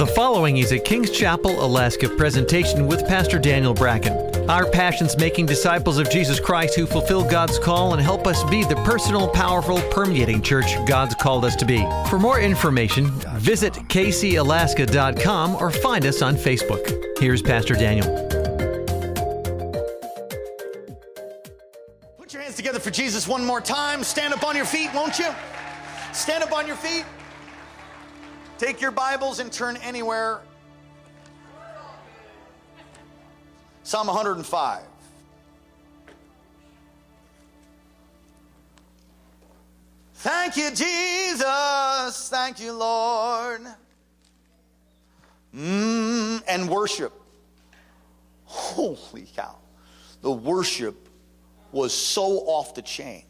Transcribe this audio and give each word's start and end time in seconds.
The 0.00 0.06
following 0.06 0.56
is 0.56 0.72
a 0.72 0.78
Kings 0.78 1.10
Chapel, 1.10 1.62
Alaska 1.62 2.08
presentation 2.08 2.86
with 2.86 3.06
Pastor 3.06 3.38
Daniel 3.38 3.74
Bracken. 3.74 4.14
Our 4.48 4.64
passion's 4.64 5.14
making 5.18 5.44
disciples 5.44 5.98
of 5.98 6.08
Jesus 6.08 6.40
Christ 6.40 6.74
who 6.74 6.86
fulfill 6.86 7.22
God's 7.22 7.58
call 7.58 7.92
and 7.92 8.00
help 8.00 8.26
us 8.26 8.42
be 8.44 8.64
the 8.64 8.76
personal, 8.76 9.28
powerful, 9.28 9.78
permeating 9.90 10.40
church 10.40 10.74
God's 10.86 11.14
called 11.14 11.44
us 11.44 11.54
to 11.56 11.66
be. 11.66 11.86
For 12.08 12.18
more 12.18 12.40
information, 12.40 13.10
visit 13.40 13.74
kcalaska.com 13.74 15.56
or 15.56 15.70
find 15.70 16.06
us 16.06 16.22
on 16.22 16.34
Facebook. 16.34 17.18
Here's 17.18 17.42
Pastor 17.42 17.74
Daniel. 17.74 18.08
Put 22.16 22.32
your 22.32 22.40
hands 22.40 22.56
together 22.56 22.78
for 22.80 22.90
Jesus 22.90 23.28
one 23.28 23.44
more 23.44 23.60
time. 23.60 24.02
Stand 24.02 24.32
up 24.32 24.44
on 24.44 24.56
your 24.56 24.64
feet, 24.64 24.88
won't 24.94 25.18
you? 25.18 25.28
Stand 26.14 26.42
up 26.42 26.54
on 26.54 26.66
your 26.66 26.76
feet. 26.76 27.04
Take 28.60 28.82
your 28.82 28.90
Bibles 28.90 29.38
and 29.38 29.50
turn 29.50 29.78
anywhere. 29.78 30.42
Psalm 33.84 34.06
105. 34.06 34.82
Thank 40.12 40.58
you, 40.58 40.70
Jesus. 40.72 42.28
Thank 42.28 42.60
you, 42.60 42.74
Lord. 42.74 43.62
Mm, 45.56 46.42
and 46.46 46.68
worship. 46.68 47.18
Holy 48.44 49.26
cow. 49.34 49.56
The 50.20 50.32
worship 50.32 51.08
was 51.72 51.94
so 51.94 52.40
off 52.40 52.74
the 52.74 52.82
chain. 52.82 53.24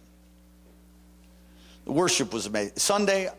The 1.84 1.92
worship 1.92 2.34
was 2.34 2.46
amazing. 2.46 2.78
Sunday, 2.78 3.30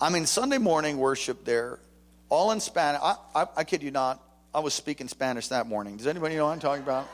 I 0.00 0.10
mean, 0.10 0.26
Sunday 0.26 0.58
morning 0.58 0.98
worship 0.98 1.44
there, 1.44 1.80
all 2.28 2.52
in 2.52 2.60
Spanish. 2.60 3.00
I, 3.02 3.16
I, 3.34 3.46
I 3.56 3.64
kid 3.64 3.82
you 3.82 3.90
not, 3.90 4.22
I 4.54 4.60
was 4.60 4.72
speaking 4.72 5.08
Spanish 5.08 5.48
that 5.48 5.66
morning. 5.66 5.96
Does 5.96 6.06
anybody 6.06 6.36
know 6.36 6.46
what 6.46 6.52
I'm 6.52 6.60
talking 6.60 6.84
about? 6.84 7.08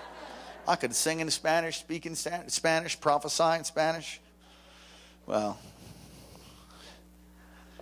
I 0.68 0.76
could 0.76 0.94
sing 0.94 1.20
in 1.20 1.30
Spanish, 1.30 1.78
speak 1.78 2.06
in 2.06 2.14
Spanish, 2.14 3.00
prophesy 3.00 3.58
in 3.58 3.64
Spanish. 3.64 4.20
Well, 5.26 5.58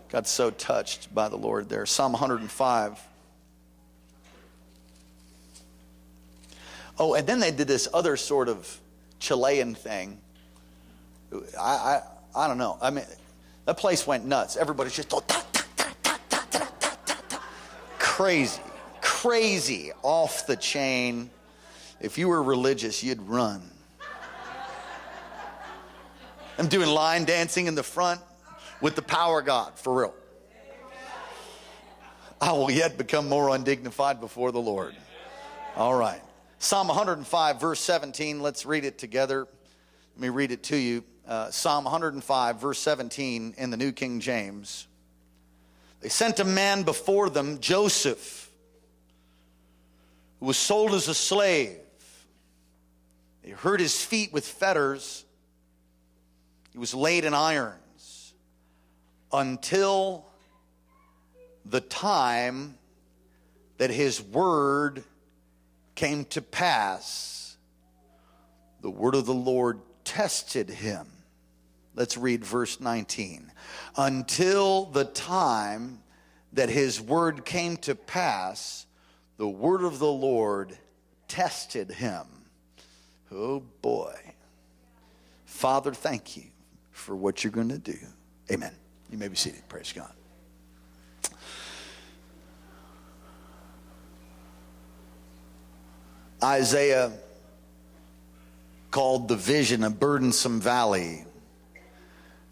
got 0.09 0.27
so 0.27 0.51
touched 0.51 1.13
by 1.13 1.29
the 1.29 1.37
Lord 1.37 1.69
there. 1.69 1.87
Psalm 1.87 2.13
105. 2.13 3.01
Oh, 6.99 7.15
and 7.15 7.27
then 7.27 7.41
they 7.41 7.51
did 7.51 7.67
this 7.67 7.89
other 7.93 8.17
sort 8.17 8.49
of 8.49 8.79
Chilean 9.19 9.75
thing. 9.75 10.21
I, 11.59 11.61
I, 11.61 12.03
I 12.37 12.49
don't 12.49 12.59
know. 12.59 12.79
I 12.81 12.91
mean, 12.91 13.05
that 13.65 13.77
place 13.77 14.07
went 14.07 14.25
nuts. 14.25 14.57
Everybody's 14.57 14.95
just 14.95 15.13
crazy, 17.99 18.61
crazy, 19.01 19.93
off 20.03 20.47
the 20.47 20.57
chain. 20.57 21.31
If 22.01 22.19
you 22.19 22.29
were 22.29 22.43
religious, 22.43 23.03
you'd 23.03 23.23
run. 23.23 23.63
I'm 26.59 26.69
doing 26.69 26.89
line 26.89 27.25
dancing 27.25 27.67
in 27.67 27.75
the 27.75 27.83
front 27.83 28.21
with 28.81 28.97
the 28.97 29.03
power 29.03 29.41
of 29.41 29.47
God, 29.47 29.79
for 29.79 30.01
real. 30.01 30.15
I 32.41 32.53
will 32.53 32.71
yet 32.71 32.99
become 32.99 33.29
more 33.29 33.55
undignified 33.55 34.21
before 34.21 34.51
the 34.51 34.61
Lord. 34.61 34.95
All 35.77 35.95
right. 35.95 36.21
Psalm 36.59 36.89
105, 36.89 37.61
verse 37.61 37.81
17. 37.81 38.41
Let's 38.41 38.67
read 38.67 38.85
it 38.85 38.99
together. 38.99 39.47
Let 40.15 40.21
me 40.21 40.29
read 40.29 40.51
it 40.51 40.65
to 40.65 40.77
you. 40.77 41.05
Uh, 41.27 41.51
Psalm 41.51 41.85
105, 41.85 42.61
verse 42.61 42.79
17 42.81 43.55
in 43.57 43.71
the 43.71 43.77
New 43.77 43.93
King 43.93 44.21
James. 44.21 44.89
They 46.01 46.09
sent 46.09 46.41
a 46.41 46.45
man 46.45 46.83
before 46.83 47.31
them, 47.31 47.61
Joseph, 47.61 48.51
who 50.41 50.47
was 50.47 50.57
sold 50.57 50.93
as 50.93 51.07
a 51.07 51.15
slave. 51.15 51.79
They 53.45 53.51
hurt 53.51 53.79
his 53.79 54.05
feet 54.05 54.33
with 54.33 54.45
fetters. 54.45 55.25
He 56.73 56.79
was 56.79 56.93
laid 56.93 57.25
in 57.25 57.35
irons 57.35 58.35
until 59.33 60.27
the 61.65 61.81
time 61.81 62.77
that 63.79 63.91
his 63.91 64.21
word 64.21 65.05
came 65.95 66.25
to 66.27 66.43
pass. 66.43 67.57
The 68.81 68.91
word 68.91 69.15
of 69.15 69.27
the 69.27 69.35
Lord 69.35 69.81
tested 70.13 70.69
him. 70.69 71.07
Let's 71.95 72.19
read 72.19 72.45
verse 72.45 72.81
19. 72.81 73.51
Until 73.97 74.85
the 74.85 75.07
time 75.07 76.01
that 76.53 76.69
his 76.69 77.01
word 77.01 77.47
came 77.47 77.79
to 77.79 77.95
pass, 77.95 78.85
the 79.39 79.49
word 79.49 79.83
of 79.83 79.99
the 79.99 80.13
Lord 80.13 80.77
tested 81.29 81.91
him. 81.91 82.27
Oh 83.31 83.61
boy. 83.81 84.15
Father, 85.47 85.95
thank 85.95 86.37
you 86.37 86.45
for 86.91 87.17
what 87.17 87.43
you're 87.43 87.51
going 87.51 87.71
to 87.71 87.79
do. 87.79 87.97
Amen. 88.51 88.73
You 89.11 89.17
may 89.17 89.29
be 89.29 89.37
seated. 89.37 89.67
Praise 89.67 89.95
God. 89.95 90.13
Isaiah 96.43 97.13
called 98.93 99.27
the 99.27 99.37
vision 99.37 99.83
a 99.83 99.91
burdensome 99.91 100.61
valley. 100.61 101.25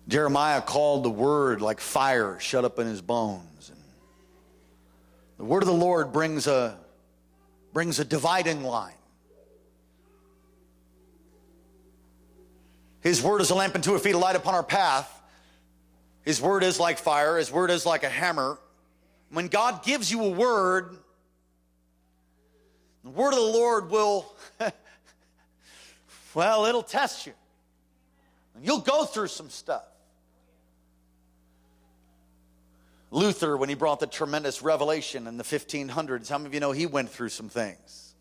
Jeremiah 0.08 0.60
called 0.60 1.04
the 1.04 1.10
word 1.10 1.62
like 1.62 1.78
fire 1.78 2.40
shut 2.40 2.64
up 2.64 2.80
in 2.80 2.88
his 2.88 3.00
bones. 3.00 3.70
And 3.70 3.80
the 5.38 5.44
word 5.44 5.62
of 5.62 5.68
the 5.68 5.72
Lord 5.72 6.12
brings 6.12 6.48
a, 6.48 6.76
brings 7.72 8.00
a 8.00 8.04
dividing 8.04 8.64
line. 8.64 8.94
His 13.02 13.22
word 13.22 13.40
is 13.40 13.50
a 13.50 13.54
lamp 13.54 13.74
unto 13.74 13.92
our 13.92 13.98
feet, 13.98 14.14
a 14.14 14.18
light 14.18 14.36
upon 14.36 14.54
our 14.54 14.62
path. 14.62 15.16
His 16.22 16.40
word 16.40 16.62
is 16.62 16.78
like 16.78 16.98
fire. 16.98 17.38
His 17.38 17.50
word 17.50 17.70
is 17.70 17.86
like 17.86 18.02
a 18.02 18.10
hammer. 18.10 18.58
When 19.30 19.48
God 19.48 19.84
gives 19.84 20.10
you 20.10 20.22
a 20.22 20.30
word, 20.30 20.96
the 23.04 23.10
word 23.10 23.30
of 23.30 23.36
the 23.36 23.40
Lord 23.40 23.90
will, 23.90 24.34
well, 26.34 26.66
it'll 26.66 26.82
test 26.82 27.26
you. 27.26 27.32
And 28.54 28.64
you'll 28.64 28.80
go 28.80 29.04
through 29.04 29.28
some 29.28 29.50
stuff. 29.50 29.84
Luther, 33.10 33.56
when 33.56 33.68
he 33.68 33.74
brought 33.74 33.98
the 33.98 34.06
tremendous 34.06 34.62
revelation 34.62 35.26
in 35.26 35.36
the 35.36 35.44
1500s, 35.44 36.28
how 36.28 36.38
many 36.38 36.48
of 36.48 36.54
you 36.54 36.60
know 36.60 36.72
he 36.72 36.86
went 36.86 37.10
through 37.10 37.30
some 37.30 37.48
things? 37.48 38.14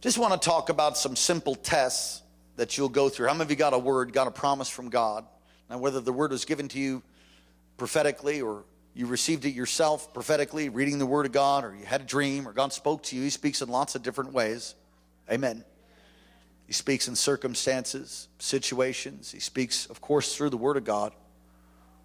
Just 0.00 0.18
want 0.18 0.32
to 0.32 0.44
talk 0.44 0.68
about 0.68 0.98
some 0.98 1.14
simple 1.14 1.54
tests 1.54 2.22
that 2.56 2.76
you'll 2.76 2.88
go 2.88 3.08
through. 3.08 3.28
How 3.28 3.34
many 3.34 3.44
of 3.44 3.50
you 3.50 3.56
got 3.56 3.72
a 3.72 3.78
word, 3.78 4.12
got 4.12 4.26
a 4.26 4.32
promise 4.32 4.68
from 4.68 4.88
God? 4.88 5.24
Now, 5.70 5.78
whether 5.78 6.00
the 6.00 6.12
word 6.12 6.32
was 6.32 6.44
given 6.44 6.66
to 6.68 6.80
you 6.80 7.02
prophetically 7.76 8.42
or 8.42 8.64
you 8.94 9.06
received 9.06 9.44
it 9.44 9.50
yourself 9.50 10.12
prophetically, 10.12 10.68
reading 10.68 10.98
the 10.98 11.06
Word 11.06 11.26
of 11.26 11.32
God, 11.32 11.64
or 11.64 11.74
you 11.74 11.86
had 11.86 12.02
a 12.02 12.04
dream, 12.04 12.46
or 12.46 12.52
God 12.52 12.72
spoke 12.72 13.02
to 13.04 13.16
you. 13.16 13.22
He 13.22 13.30
speaks 13.30 13.62
in 13.62 13.68
lots 13.68 13.94
of 13.94 14.02
different 14.02 14.32
ways. 14.32 14.74
Amen. 15.30 15.64
He 16.66 16.72
speaks 16.72 17.08
in 17.08 17.16
circumstances, 17.16 18.28
situations. 18.38 19.30
He 19.32 19.40
speaks, 19.40 19.86
of 19.86 20.00
course, 20.00 20.36
through 20.36 20.50
the 20.50 20.56
Word 20.56 20.76
of 20.76 20.84
God. 20.84 21.12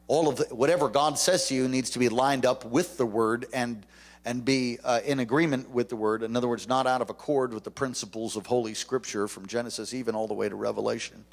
All 0.08 0.30
of 0.30 0.38
the, 0.38 0.56
whatever 0.56 0.88
God 0.88 1.20
says 1.20 1.48
to 1.50 1.56
you 1.56 1.68
needs 1.68 1.90
to 1.92 2.00
be 2.00 2.08
lined 2.08 2.46
up 2.46 2.64
with 2.64 2.98
the 2.98 3.06
Word 3.06 3.46
and 3.54 3.86
and 4.28 4.44
be 4.44 4.78
uh, 4.84 5.00
in 5.06 5.22
agreement 5.22 5.70
with 5.70 5.88
the 5.88 5.96
Word. 5.96 6.22
In 6.22 6.36
other 6.36 6.50
words, 6.50 6.68
not 6.68 6.86
out 6.86 7.02
of 7.02 7.10
accord 7.10 7.54
with 7.54 7.64
the 7.64 7.72
principles 7.72 8.36
of 8.36 8.46
Holy 8.46 8.74
Scripture 8.74 9.26
from 9.30 9.46
Genesis 9.46 9.94
even 9.94 10.16
all 10.16 10.28
the 10.28 10.34
way 10.34 10.50
to 10.50 10.56
Revelation. 10.56 11.24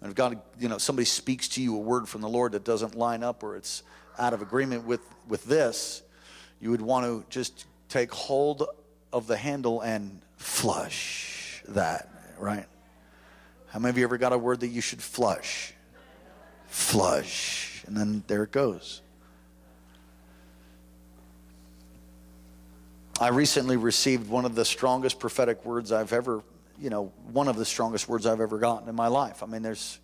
And 0.00 0.08
if 0.08 0.16
God, 0.16 0.40
you 0.58 0.68
know, 0.68 0.78
somebody 0.78 1.04
speaks 1.04 1.48
to 1.48 1.62
you 1.62 1.76
a 1.76 1.78
word 1.78 2.08
from 2.08 2.22
the 2.22 2.30
Lord 2.30 2.52
that 2.52 2.64
doesn't 2.64 2.94
line 2.94 3.22
up 3.22 3.42
or 3.42 3.56
it's 3.56 3.82
out 4.20 4.34
of 4.34 4.42
agreement 4.42 4.84
with, 4.84 5.00
with 5.26 5.44
this, 5.44 6.02
you 6.60 6.70
would 6.70 6.82
want 6.82 7.06
to 7.06 7.24
just 7.30 7.66
take 7.88 8.12
hold 8.12 8.64
of 9.12 9.26
the 9.26 9.36
handle 9.36 9.80
and 9.80 10.20
flush 10.36 11.62
that, 11.68 12.08
right? 12.38 12.66
How 13.68 13.78
many 13.78 13.90
of 13.90 13.98
you 13.98 14.04
ever 14.04 14.18
got 14.18 14.32
a 14.32 14.38
word 14.38 14.60
that 14.60 14.68
you 14.68 14.80
should 14.80 15.02
flush? 15.02 15.72
Flush. 16.66 17.82
And 17.86 17.96
then 17.96 18.22
there 18.26 18.42
it 18.42 18.52
goes. 18.52 19.02
I 23.20 23.28
recently 23.28 23.76
received 23.76 24.28
one 24.28 24.44
of 24.44 24.54
the 24.54 24.64
strongest 24.64 25.18
prophetic 25.18 25.64
words 25.64 25.92
I've 25.92 26.12
ever, 26.12 26.42
you 26.80 26.88
know, 26.90 27.12
one 27.32 27.48
of 27.48 27.56
the 27.56 27.64
strongest 27.64 28.08
words 28.08 28.26
I've 28.26 28.40
ever 28.40 28.58
gotten 28.58 28.88
in 28.88 28.94
my 28.94 29.08
life. 29.08 29.42
I 29.42 29.46
mean, 29.46 29.62
there's, 29.62 29.98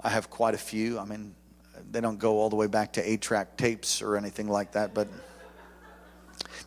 I 0.00 0.08
have 0.08 0.30
quite 0.30 0.54
a 0.54 0.58
few. 0.58 0.98
I 0.98 1.04
mean, 1.04 1.34
they 1.90 2.00
don't 2.00 2.18
go 2.18 2.38
all 2.38 2.50
the 2.50 2.56
way 2.56 2.66
back 2.66 2.94
to 2.94 3.10
eight 3.10 3.20
track 3.20 3.56
tapes 3.56 4.02
or 4.02 4.16
anything 4.16 4.48
like 4.48 4.72
that. 4.72 4.94
But 4.94 5.08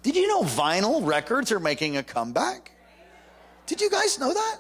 did 0.01 0.15
you 0.15 0.27
know 0.27 0.43
vinyl 0.43 1.05
records 1.05 1.51
are 1.51 1.59
making 1.59 1.97
a 1.97 2.03
comeback? 2.03 2.71
Did 3.65 3.81
you 3.81 3.89
guys 3.89 4.19
know 4.19 4.33
that? 4.33 4.57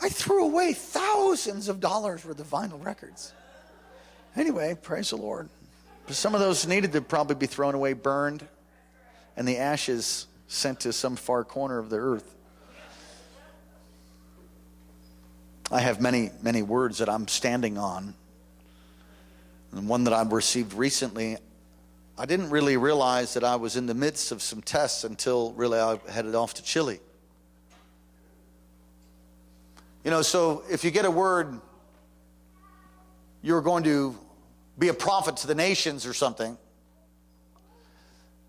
I 0.00 0.08
threw 0.08 0.44
away 0.44 0.72
thousands 0.72 1.68
of 1.68 1.80
dollars 1.80 2.24
worth 2.24 2.38
of 2.38 2.50
vinyl 2.50 2.84
records. 2.84 3.32
Anyway, 4.36 4.76
praise 4.80 5.10
the 5.10 5.16
Lord. 5.16 5.48
But 6.06 6.14
Some 6.14 6.34
of 6.34 6.40
those 6.40 6.66
needed 6.66 6.92
to 6.92 7.00
probably 7.00 7.36
be 7.36 7.46
thrown 7.46 7.74
away, 7.74 7.94
burned, 7.94 8.46
and 9.36 9.48
the 9.48 9.58
ashes 9.58 10.26
sent 10.48 10.80
to 10.80 10.92
some 10.92 11.16
far 11.16 11.44
corner 11.44 11.78
of 11.78 11.90
the 11.90 11.96
earth. 11.96 12.34
I 15.70 15.80
have 15.80 16.00
many, 16.00 16.30
many 16.42 16.62
words 16.62 16.98
that 16.98 17.08
I'm 17.08 17.26
standing 17.26 17.76
on. 17.76 18.14
And 19.72 19.88
one 19.88 20.04
that 20.04 20.12
I've 20.12 20.32
received 20.32 20.72
recently, 20.72 21.36
I 22.18 22.24
didn't 22.24 22.50
really 22.50 22.76
realize 22.76 23.34
that 23.34 23.44
I 23.44 23.56
was 23.56 23.76
in 23.76 23.86
the 23.86 23.94
midst 23.94 24.32
of 24.32 24.42
some 24.42 24.62
tests 24.62 25.04
until 25.04 25.52
really 25.52 25.78
I 25.78 25.98
headed 26.10 26.34
off 26.34 26.54
to 26.54 26.62
Chile. 26.62 26.98
You 30.02 30.10
know, 30.10 30.22
so 30.22 30.62
if 30.70 30.84
you 30.84 30.90
get 30.90 31.04
a 31.04 31.10
word, 31.10 31.60
you're 33.42 33.60
going 33.60 33.84
to 33.84 34.16
be 34.78 34.88
a 34.88 34.94
prophet 34.94 35.38
to 35.38 35.46
the 35.46 35.54
nations 35.54 36.06
or 36.06 36.14
something, 36.14 36.56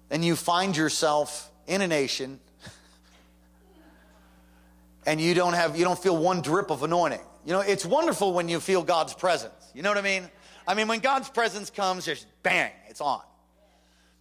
and 0.10 0.24
you 0.24 0.36
find 0.36 0.78
yourself 0.78 1.52
in 1.68 1.82
a 1.82 1.88
nation 1.88 2.40
and 5.06 5.20
you 5.20 5.34
don't 5.34 5.54
have 5.54 5.78
you 5.78 5.84
don't 5.84 6.00
feel 6.00 6.16
one 6.16 6.42
drip 6.42 6.70
of 6.70 6.84
anointing. 6.84 7.22
You 7.46 7.54
know, 7.54 7.62
it's 7.62 7.86
wonderful 7.86 8.34
when 8.34 8.50
you 8.50 8.60
feel 8.60 8.84
God's 8.84 9.14
presence. 9.14 9.72
You 9.74 9.82
know 9.82 9.90
what 9.90 9.98
I 9.98 10.02
mean? 10.02 10.30
I 10.68 10.74
mean, 10.74 10.88
when 10.88 11.00
God's 11.00 11.30
presence 11.30 11.70
comes, 11.70 12.06
just 12.06 12.28
bang, 12.44 12.72
it's 12.90 13.00
on. 13.00 13.22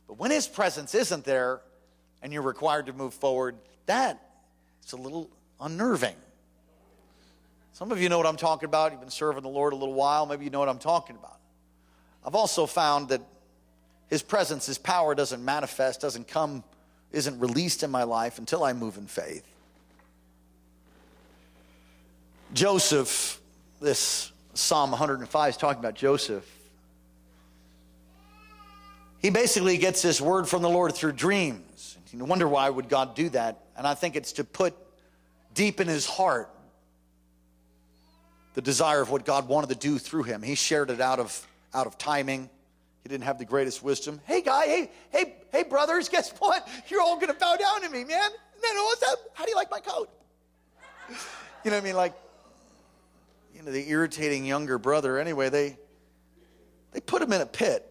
But 0.07 0.19
when 0.19 0.31
his 0.31 0.47
presence 0.47 0.95
isn't 0.95 1.25
there 1.25 1.61
and 2.23 2.33
you're 2.33 2.43
required 2.43 2.87
to 2.87 2.93
move 2.93 3.13
forward, 3.15 3.57
that 3.87 4.23
is 4.85 4.93
a 4.93 4.97
little 4.97 5.29
unnerving. 5.61 6.15
Some 7.73 7.91
of 7.91 8.01
you 8.01 8.09
know 8.09 8.17
what 8.17 8.27
I'm 8.27 8.37
talking 8.37 8.69
about. 8.69 8.93
You've 8.93 9.01
been 9.01 9.11
serving 9.11 9.43
the 9.43 9.49
Lord 9.49 9.73
a 9.73 9.77
little 9.77 9.95
while. 9.95 10.25
Maybe 10.25 10.45
you 10.45 10.51
know 10.51 10.61
what 10.61 10.69
I'm 10.69 10.79
talking 10.79 11.17
about. 11.17 11.39
I've 12.25 12.35
also 12.35 12.65
found 12.65 13.09
that 13.09 13.21
His 14.09 14.23
presence, 14.23 14.67
His 14.67 14.79
power 14.79 15.15
doesn't 15.15 15.45
manifest, 15.45 16.01
doesn't 16.01 16.29
come, 16.29 16.63
isn't 17.13 17.39
released 17.39 17.83
in 17.83 17.91
my 17.91 18.05
life 18.05 18.39
until 18.39 18.65
I 18.65 18.73
move 18.73 18.97
in 18.97 19.07
faith. 19.07 19.45
Joseph, 22.55 23.41
this 23.81 24.33
Psalm 24.59 24.91
105 24.91 25.51
is 25.51 25.57
talking 25.57 25.81
about 25.81 25.95
Joseph. 25.95 26.45
He 29.19 29.31
basically 29.31 29.77
gets 29.79 30.03
this 30.03 30.21
word 30.21 30.49
from 30.49 30.63
the 30.63 30.69
Lord 30.69 30.95
through 30.95 31.13
dreams. 31.13 31.99
You 32.13 32.25
wonder 32.25 32.49
why 32.49 32.71
would 32.71 32.89
God 32.89 33.15
do 33.15 33.29
that? 33.31 33.61
And 33.77 33.87
I 33.87 33.95
think 33.95 34.17
it's 34.17 34.33
to 34.33 34.45
put 34.45 34.75
deep 35.53 35.81
in 35.81 35.89
his 35.89 36.07
heart 36.07 36.49
the 38.55 38.63
desire 38.63 39.03
of 39.03 39.11
what 39.11 39.27
God 39.27 39.49
wanted 39.49 39.69
to 39.69 39.77
do 39.77 39.99
through 39.99 40.23
him. 40.23 40.43
He 40.43 40.55
shared 40.55 40.91
it 40.91 41.01
out 41.01 41.19
of 41.19 41.47
out 41.75 41.87
of 41.87 41.99
timing. 41.99 42.49
He 43.03 43.09
didn't 43.11 43.25
have 43.25 43.39
the 43.39 43.45
greatest 43.45 43.83
wisdom. 43.83 44.21
Hey 44.25 44.41
guy, 44.41 44.65
hey, 44.65 44.91
hey, 45.11 45.35
hey 45.53 45.63
brothers, 45.65 46.09
guess 46.09 46.31
what? 46.39 46.67
You're 46.89 47.03
all 47.03 47.21
gonna 47.21 47.35
bow 47.35 47.57
down 47.57 47.83
to 47.83 47.91
me, 47.91 48.05
man. 48.05 48.31
Man, 48.63 48.75
what's 48.77 49.03
up? 49.03 49.19
How 49.35 49.45
do 49.45 49.51
you 49.51 49.57
like 49.57 49.71
my 49.71 49.81
coat? 49.81 50.09
You 51.65 51.73
know 51.73 51.79
what 51.79 51.83
I 51.83 51.87
mean? 51.87 51.97
Like, 51.97 52.15
you 53.57 53.63
know, 53.63 53.73
the 53.73 53.89
irritating 53.89 54.45
younger 54.45 54.79
brother. 54.79 55.19
Anyway, 55.19 55.49
they 55.49 55.77
they 56.93 57.01
put 57.01 57.23
him 57.23 57.33
in 57.33 57.41
a 57.41 57.47
pit. 57.47 57.91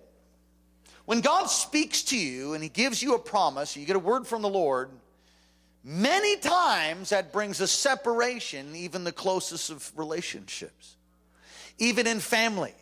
When 1.06 1.22
God 1.22 1.48
speaks 1.48 2.04
to 2.04 2.18
you 2.18 2.54
and 2.54 2.64
he 2.64 2.70
gives 2.70 3.02
you 3.04 3.16
a 3.16 3.20
promise, 3.20 3.76
you 3.76 3.86
get 3.86 3.96
a 3.96 4.00
word 4.00 4.26
from 4.26 4.42
the 4.42 4.50
Lord, 4.50 4.90
Many 5.88 6.38
times 6.38 7.12
that 7.12 7.32
brings 7.32 7.62
a 7.62 7.68
separation, 7.68 8.76
even 8.76 9.04
the 9.04 9.12
closest 9.12 9.70
of 9.70 9.92
relationships, 9.96 10.96
even 11.78 12.08
in 12.08 12.20
family. 12.20 12.74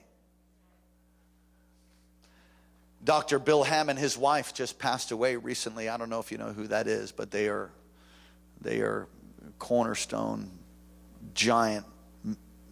Dr. 3.03 3.39
Bill 3.39 3.65
Hamon, 3.65 3.97
his 3.97 4.17
wife, 4.17 4.53
just 4.53 4.79
passed 4.79 5.11
away 5.11 5.35
recently. 5.35 5.89
I 5.89 5.97
don't 5.97 6.09
know 6.09 6.21
if 6.21 6.31
you 6.31 6.37
know 6.37 6.53
who 6.53 6.67
that 6.67 6.87
is, 6.87 7.11
but 7.11 7.29
they 7.29 7.49
are 7.49 7.71
they 8.61 8.79
are 8.79 9.09
cornerstone, 9.59 10.49
giant 11.33 11.85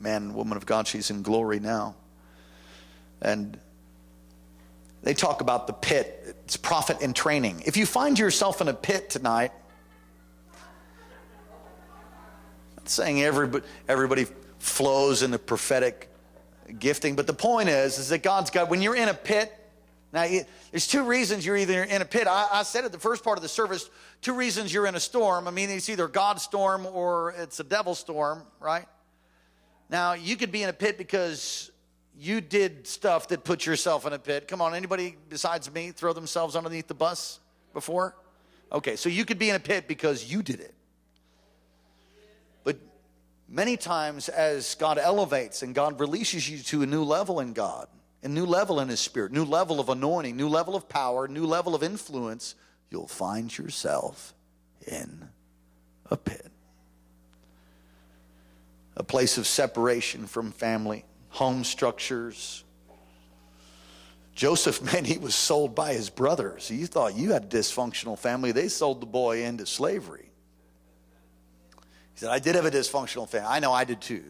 man 0.02 0.24
and 0.24 0.36
woman 0.36 0.58
of 0.58 0.66
God. 0.66 0.88
She's 0.88 1.10
in 1.10 1.22
glory 1.22 1.60
now. 1.60 1.96
And 3.22 3.60
they 5.04 5.14
talk 5.14 5.42
about 5.42 5.68
the 5.68 5.74
pit. 5.74 6.36
It's 6.46 6.58
prophet 6.58 7.02
in 7.02 7.14
training. 7.14 7.64
If 7.66 7.78
you 7.78 7.86
find 7.86 8.18
yourself 8.18 8.62
in 8.62 8.68
a 8.68 8.74
pit 8.74 9.10
tonight, 9.10 9.52
not 12.78 12.90
saying 12.90 13.22
everybody, 13.22 13.66
everybody 13.88 14.26
flows 14.60 15.24
in 15.24 15.32
the 15.32 15.40
prophetic 15.40 16.10
gifting, 16.80 17.16
but 17.16 17.28
the 17.28 17.34
point 17.34 17.70
is, 17.70 17.98
is 17.98 18.10
that 18.10 18.24
God's 18.24 18.50
got, 18.50 18.70
when 18.70 18.82
you're 18.82 18.96
in 18.96 19.10
a 19.10 19.14
pit, 19.14 19.54
now 20.14 20.28
there's 20.72 20.88
two 20.88 21.04
reasons 21.04 21.46
you're 21.46 21.58
either 21.58 21.84
in 21.84 22.02
a 22.02 22.06
pit. 22.06 22.28
I, 22.28 22.48
I 22.52 22.64
said 22.64 22.86
at 22.86 22.92
the 22.92 23.00
first 23.00 23.24
part 23.24 23.38
of 23.38 23.42
the 23.42 23.50
service, 23.50 23.90
two 24.22 24.34
reasons 24.34 24.74
you're 24.74 24.88
in 24.88 24.96
a 24.96 25.00
storm. 25.00 25.48
I 25.48 25.52
mean, 25.52 25.70
it's 25.70 25.90
either 25.90 26.08
God's 26.08 26.44
storm 26.44 26.86
or 26.86 27.34
it's 27.38 27.60
a 27.60 27.64
devil 27.64 27.96
storm, 27.96 28.44
right? 28.60 28.86
Now, 29.92 30.14
you 30.14 30.38
could 30.38 30.54
be 30.54 30.64
in 30.64 30.70
a 30.70 30.74
pit 30.74 30.98
because 30.98 31.70
you 32.18 32.40
did 32.40 32.88
stuff 32.88 33.28
that 33.28 33.44
put 33.44 33.66
yourself 33.66 34.08
in 34.08 34.14
a 34.14 34.20
pit. 34.20 34.48
Come 34.48 34.62
on, 34.62 34.74
anybody 34.74 35.18
besides 35.28 35.72
me 35.72 35.92
throw 35.92 36.14
themselves 36.14 36.56
underneath 36.56 36.88
the 36.88 36.94
bus 36.94 37.40
before? 37.74 38.16
Okay, 38.72 38.96
so 38.96 39.10
you 39.10 39.26
could 39.26 39.38
be 39.38 39.50
in 39.50 39.56
a 39.56 39.60
pit 39.60 39.90
because 39.90 40.32
you 40.32 40.42
did 40.42 40.62
it. 40.62 40.74
But 42.64 42.78
many 43.50 43.76
times, 43.76 44.30
as 44.30 44.76
God 44.76 44.98
elevates 44.98 45.62
and 45.62 45.76
God 45.76 46.00
releases 46.00 46.50
you 46.50 46.60
to 46.60 46.84
a 46.84 46.86
new 46.86 47.04
level 47.04 47.42
in 47.42 47.52
God, 47.52 47.88
a 48.24 48.30
new 48.30 48.46
level 48.46 48.80
in 48.80 48.88
His 48.88 49.00
Spirit, 49.00 49.32
new 49.32 49.44
level 49.44 49.80
of 49.80 49.90
anointing, 49.90 50.38
new 50.38 50.48
level 50.48 50.76
of 50.76 50.88
power, 50.88 51.28
new 51.28 51.46
level 51.46 51.76
of 51.76 51.84
influence, 51.84 52.56
you'll 52.92 53.08
find 53.08 53.58
yourself 53.58 54.34
in 54.88 55.28
a 56.10 56.16
pit. 56.16 56.51
A 59.02 59.04
place 59.04 59.40
of 59.40 59.48
separation 59.48 60.28
from 60.28 60.52
family, 60.52 61.06
home 61.30 61.64
structures. 61.64 62.64
Joseph, 64.36 64.80
man, 64.94 65.06
he 65.06 65.18
was 65.18 65.34
sold 65.34 65.74
by 65.74 65.94
his 65.94 66.12
brothers. 66.12 66.70
You 66.70 66.86
thought 66.86 67.16
you 67.16 67.32
had 67.32 67.46
a 67.46 67.48
dysfunctional 67.48 68.16
family. 68.16 68.52
They 68.52 68.68
sold 68.68 69.02
the 69.02 69.08
boy 69.08 69.44
into 69.44 69.66
slavery 69.66 70.30
He 72.14 72.20
said, 72.20 72.30
I 72.30 72.38
did 72.38 72.54
have 72.54 72.66
a 72.66 72.70
dysfunctional 72.70 73.28
family. 73.28 73.48
I 73.50 73.60
know 73.60 73.74
I 73.74 73.86
did 73.86 74.02
too. 74.02 74.24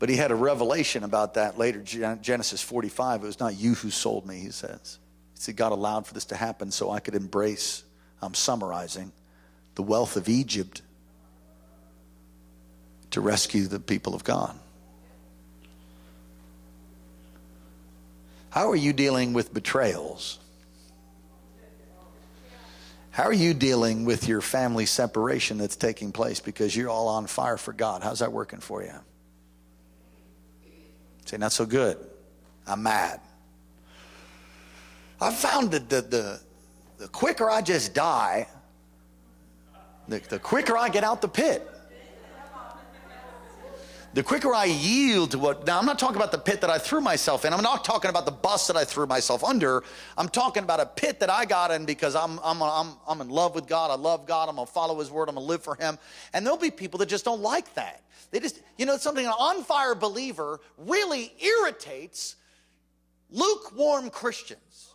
But 0.00 0.08
he 0.08 0.16
had 0.16 0.32
a 0.32 0.34
revelation 0.34 1.04
about 1.04 1.34
that 1.34 1.56
later, 1.56 1.80
Genesis 1.82 2.60
45. 2.62 3.22
It 3.22 3.26
was 3.26 3.38
not 3.38 3.56
you 3.56 3.74
who 3.74 3.90
sold 3.90 4.26
me, 4.26 4.40
he 4.40 4.50
says. 4.50 4.98
He 5.34 5.40
said, 5.40 5.54
God 5.54 5.70
allowed 5.70 6.04
for 6.04 6.14
this 6.14 6.24
to 6.24 6.36
happen 6.36 6.72
so 6.72 6.90
I 6.90 6.98
could 6.98 7.14
embrace, 7.14 7.84
I'm 8.20 8.34
summarizing, 8.34 9.12
the 9.76 9.82
wealth 9.82 10.16
of 10.16 10.28
Egypt 10.28 10.82
to 13.10 13.20
rescue 13.20 13.66
the 13.66 13.78
people 13.78 14.14
of 14.14 14.24
God. 14.24 14.58
How 18.50 18.70
are 18.70 18.76
you 18.76 18.92
dealing 18.92 19.34
with 19.34 19.54
betrayals? 19.54 20.38
How 23.10 23.24
are 23.24 23.32
you 23.32 23.54
dealing 23.54 24.04
with 24.04 24.28
your 24.28 24.40
family 24.40 24.86
separation 24.86 25.58
that's 25.58 25.76
taking 25.76 26.12
place 26.12 26.40
because 26.40 26.74
you're 26.74 26.90
all 26.90 27.08
on 27.08 27.26
fire 27.26 27.56
for 27.56 27.72
God? 27.72 28.02
How's 28.02 28.18
that 28.18 28.32
working 28.32 28.60
for 28.60 28.82
you? 28.82 28.92
Say, 31.26 31.36
not 31.38 31.52
so 31.52 31.66
good. 31.66 31.98
I'm 32.66 32.82
mad. 32.82 33.20
I 35.20 35.32
found 35.32 35.70
that 35.72 35.88
the, 35.88 36.02
the, 36.02 36.40
the 36.98 37.08
quicker 37.08 37.50
I 37.50 37.62
just 37.62 37.94
die, 37.94 38.46
the, 40.08 40.20
the 40.20 40.38
quicker 40.38 40.76
I 40.76 40.88
get 40.88 41.04
out 41.04 41.20
the 41.20 41.28
pit 41.28 41.68
the 44.16 44.22
quicker 44.22 44.54
I 44.54 44.64
yield 44.64 45.32
to 45.32 45.38
what, 45.38 45.66
now 45.66 45.78
I'm 45.78 45.84
not 45.84 45.98
talking 45.98 46.16
about 46.16 46.32
the 46.32 46.38
pit 46.38 46.62
that 46.62 46.70
I 46.70 46.78
threw 46.78 47.02
myself 47.02 47.44
in. 47.44 47.52
I'm 47.52 47.62
not 47.62 47.84
talking 47.84 48.08
about 48.08 48.24
the 48.24 48.32
bus 48.32 48.66
that 48.68 48.74
I 48.74 48.82
threw 48.82 49.04
myself 49.04 49.44
under. 49.44 49.84
I'm 50.16 50.30
talking 50.30 50.62
about 50.62 50.80
a 50.80 50.86
pit 50.86 51.20
that 51.20 51.28
I 51.28 51.44
got 51.44 51.70
in 51.70 51.84
because 51.84 52.16
I'm, 52.16 52.40
I'm, 52.42 52.62
I'm, 52.62 52.94
I'm 53.06 53.20
in 53.20 53.28
love 53.28 53.54
with 53.54 53.66
God. 53.66 53.90
I 53.90 53.96
love 53.96 54.26
God. 54.26 54.48
I'm 54.48 54.56
going 54.56 54.66
to 54.66 54.72
follow 54.72 55.00
His 55.00 55.10
word. 55.10 55.28
I'm 55.28 55.34
going 55.34 55.46
to 55.46 55.50
live 55.50 55.62
for 55.62 55.74
Him. 55.74 55.98
And 56.32 56.46
there'll 56.46 56.58
be 56.58 56.70
people 56.70 56.96
that 57.00 57.10
just 57.10 57.26
don't 57.26 57.42
like 57.42 57.74
that. 57.74 58.04
They 58.30 58.40
just, 58.40 58.62
you 58.78 58.86
know, 58.86 58.96
something 58.96 59.26
an 59.26 59.32
on 59.32 59.62
fire 59.64 59.94
believer 59.94 60.60
really 60.78 61.34
irritates 61.38 62.36
lukewarm 63.30 64.08
Christians. 64.08 64.94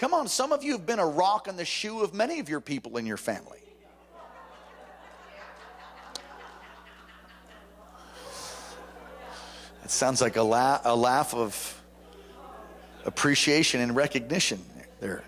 Come 0.00 0.14
on, 0.14 0.28
some 0.28 0.50
of 0.50 0.64
you 0.64 0.72
have 0.72 0.86
been 0.86 0.98
a 0.98 1.06
rock 1.06 1.46
in 1.46 1.56
the 1.56 1.64
shoe 1.66 2.00
of 2.00 2.14
many 2.14 2.40
of 2.40 2.48
your 2.48 2.62
people 2.62 2.96
in 2.96 3.04
your 3.04 3.18
family. 3.18 3.58
It 9.84 9.90
sounds 9.90 10.22
like 10.22 10.36
a, 10.36 10.42
la- 10.42 10.80
a 10.84 10.96
laugh 10.96 11.34
of 11.34 11.82
appreciation 13.04 13.82
and 13.82 13.94
recognition 13.94 14.64
there. 15.00 15.22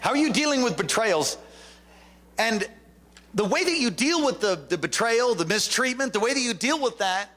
How 0.00 0.12
are 0.12 0.16
you 0.16 0.32
dealing 0.32 0.62
with 0.62 0.78
betrayals? 0.78 1.36
And 2.38 2.66
the 3.34 3.44
way 3.44 3.62
that 3.62 3.78
you 3.78 3.90
deal 3.90 4.24
with 4.24 4.40
the, 4.40 4.58
the 4.70 4.78
betrayal, 4.78 5.34
the 5.34 5.44
mistreatment, 5.44 6.14
the 6.14 6.20
way 6.20 6.32
that 6.32 6.40
you 6.40 6.54
deal 6.54 6.80
with 6.80 6.96
that 6.96 7.28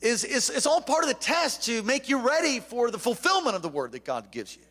is, 0.00 0.24
is 0.24 0.50
it's 0.50 0.66
all 0.66 0.80
part 0.80 1.02
of 1.02 1.08
the 1.08 1.14
test 1.14 1.64
to 1.64 1.82
make 1.82 2.08
you 2.08 2.18
ready 2.18 2.60
for 2.60 2.90
the 2.90 2.98
fulfillment 2.98 3.56
of 3.56 3.62
the 3.62 3.68
word 3.68 3.92
that 3.92 4.04
God 4.04 4.30
gives 4.30 4.56
you. 4.56 4.62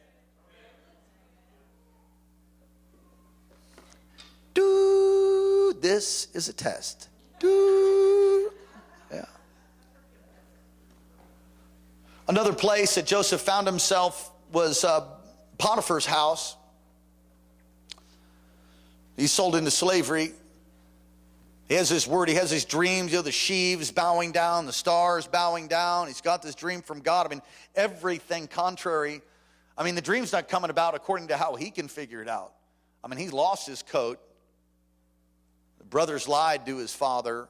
Do 4.53 5.75
this 5.81 6.27
is 6.33 6.47
a 6.47 6.53
test. 6.53 7.09
Do 7.39 8.51
yeah. 9.11 9.25
Another 12.27 12.53
place 12.53 12.95
that 12.95 13.05
Joseph 13.05 13.41
found 13.41 13.67
himself 13.67 14.31
was 14.51 14.83
uh, 14.83 15.05
Potiphar's 15.57 16.05
house. 16.05 16.55
He's 19.17 19.31
sold 19.31 19.55
into 19.55 19.71
slavery. 19.71 20.31
He 21.67 21.73
has 21.75 21.89
this 21.89 22.05
word, 22.05 22.29
he 22.29 22.35
has 22.35 22.51
these 22.51 22.65
dreams, 22.65 23.11
you 23.11 23.17
know, 23.17 23.23
the 23.23 23.31
sheaves 23.31 23.91
bowing 23.91 24.31
down, 24.31 24.67
the 24.67 24.73
stars 24.73 25.25
bowing 25.25 25.67
down. 25.67 26.07
He's 26.07 26.21
got 26.21 26.43
this 26.43 26.53
dream 26.53 26.81
from 26.81 26.99
God. 26.99 27.25
I 27.25 27.29
mean, 27.29 27.41
everything 27.73 28.47
contrary. 28.47 29.21
I 29.75 29.83
mean, 29.83 29.95
the 29.95 30.01
dream's 30.01 30.31
not 30.31 30.47
coming 30.47 30.69
about 30.69 30.93
according 30.93 31.29
to 31.29 31.37
how 31.37 31.55
he 31.55 31.71
can 31.71 31.87
figure 31.87 32.21
it 32.21 32.29
out. 32.29 32.53
I 33.03 33.07
mean, 33.07 33.19
he 33.19 33.29
lost 33.29 33.67
his 33.67 33.81
coat. 33.81 34.19
The 35.79 35.85
brothers 35.85 36.27
lied 36.27 36.67
to 36.67 36.77
his 36.77 36.93
father. 36.93 37.49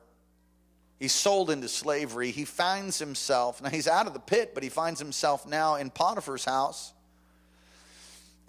He's 0.98 1.12
sold 1.12 1.50
into 1.50 1.68
slavery. 1.68 2.32
He 2.32 2.46
finds 2.46 2.98
himself, 2.98 3.62
now 3.62 3.70
he's 3.70 3.88
out 3.88 4.08
of 4.08 4.14
the 4.14 4.20
pit, 4.20 4.54
but 4.54 4.64
he 4.64 4.70
finds 4.70 5.00
himself 5.00 5.46
now 5.46 5.76
in 5.76 5.90
Potiphar's 5.90 6.46
house. 6.46 6.94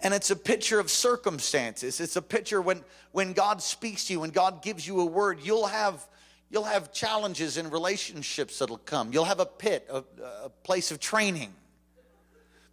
And 0.01 0.13
it's 0.13 0.29
a 0.29 0.35
picture 0.35 0.79
of 0.79 0.91
circumstances. 0.91 1.99
It's 1.99 2.15
a 2.15 2.21
picture 2.21 2.61
when, 2.61 2.83
when 3.11 3.33
God 3.33 3.61
speaks 3.61 4.05
to 4.05 4.13
you, 4.13 4.19
when 4.19 4.29
God 4.29 4.61
gives 4.61 4.87
you 4.87 4.99
a 4.99 5.05
word, 5.05 5.39
you'll 5.41 5.65
have, 5.67 6.07
you'll 6.51 6.63
have 6.63 6.93
challenges 6.93 7.57
in 7.57 7.69
relationships 7.69 8.59
that'll 8.59 8.77
come. 8.77 9.11
You'll 9.11 9.25
have 9.25 9.39
a 9.39 9.45
pit, 9.45 9.87
a, 9.91 10.03
a 10.43 10.49
place 10.63 10.91
of 10.91 10.99
training. 10.99 11.51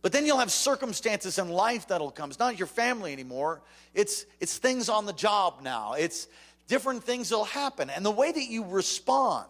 But 0.02 0.12
then 0.12 0.26
you'll 0.26 0.38
have 0.38 0.52
circumstances 0.52 1.38
in 1.38 1.48
life 1.48 1.88
that'll 1.88 2.10
come. 2.10 2.28
It's 2.28 2.38
not 2.38 2.58
your 2.58 2.66
family 2.66 3.14
anymore. 3.14 3.62
It's, 3.94 4.26
it's 4.38 4.58
things 4.58 4.90
on 4.90 5.06
the 5.06 5.14
job 5.14 5.62
now. 5.62 5.94
It's 5.94 6.28
different 6.68 7.04
things 7.04 7.30
that'll 7.30 7.46
happen. 7.46 7.88
And 7.88 8.04
the 8.04 8.10
way 8.10 8.30
that 8.30 8.44
you 8.44 8.66
respond 8.66 9.46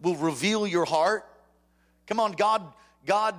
will 0.00 0.16
reveal 0.16 0.66
your 0.66 0.84
heart. 0.84 1.24
Come 2.08 2.18
on, 2.18 2.32
God, 2.32 2.62
God 3.06 3.36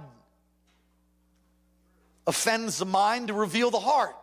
offends 2.28 2.78
the 2.78 2.86
mind 2.86 3.28
to 3.28 3.34
reveal 3.34 3.72
the 3.72 3.80
heart. 3.80 4.16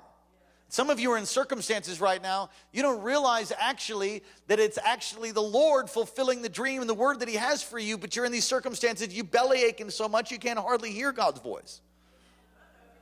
Some 0.68 0.90
of 0.90 0.98
you 0.98 1.12
are 1.12 1.18
in 1.18 1.26
circumstances 1.26 2.00
right 2.00 2.20
now, 2.20 2.50
you 2.72 2.82
don't 2.82 3.02
realize 3.02 3.52
actually 3.56 4.24
that 4.48 4.58
it's 4.58 4.78
actually 4.78 5.30
the 5.30 5.42
Lord 5.42 5.88
fulfilling 5.88 6.42
the 6.42 6.48
dream 6.48 6.80
and 6.80 6.90
the 6.90 6.94
word 6.94 7.20
that 7.20 7.28
He 7.28 7.36
has 7.36 7.62
for 7.62 7.78
you, 7.78 7.96
but 7.96 8.16
you're 8.16 8.24
in 8.24 8.32
these 8.32 8.44
circumstances, 8.44 9.14
you 9.14 9.22
belly 9.22 9.62
aching 9.62 9.90
so 9.90 10.08
much 10.08 10.30
you 10.30 10.38
can't 10.38 10.58
hardly 10.58 10.90
hear 10.90 11.12
God's 11.12 11.40
voice. 11.40 11.80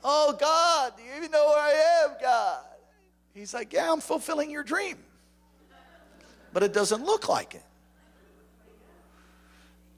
Oh, 0.03 0.37
God, 0.39 0.93
do 0.97 1.03
you 1.03 1.17
even 1.17 1.31
know 1.31 1.47
where 1.47 1.59
I 1.59 2.05
am, 2.05 2.17
God? 2.21 2.65
He's 3.33 3.55
like, 3.55 3.73
Yeah, 3.73 3.91
I'm 3.91 4.01
fulfilling 4.01 4.51
your 4.51 4.63
dream. 4.63 4.99
But 6.53 6.63
it 6.63 6.73
doesn't 6.73 7.05
look 7.05 7.29
like 7.29 7.55
it. 7.55 7.65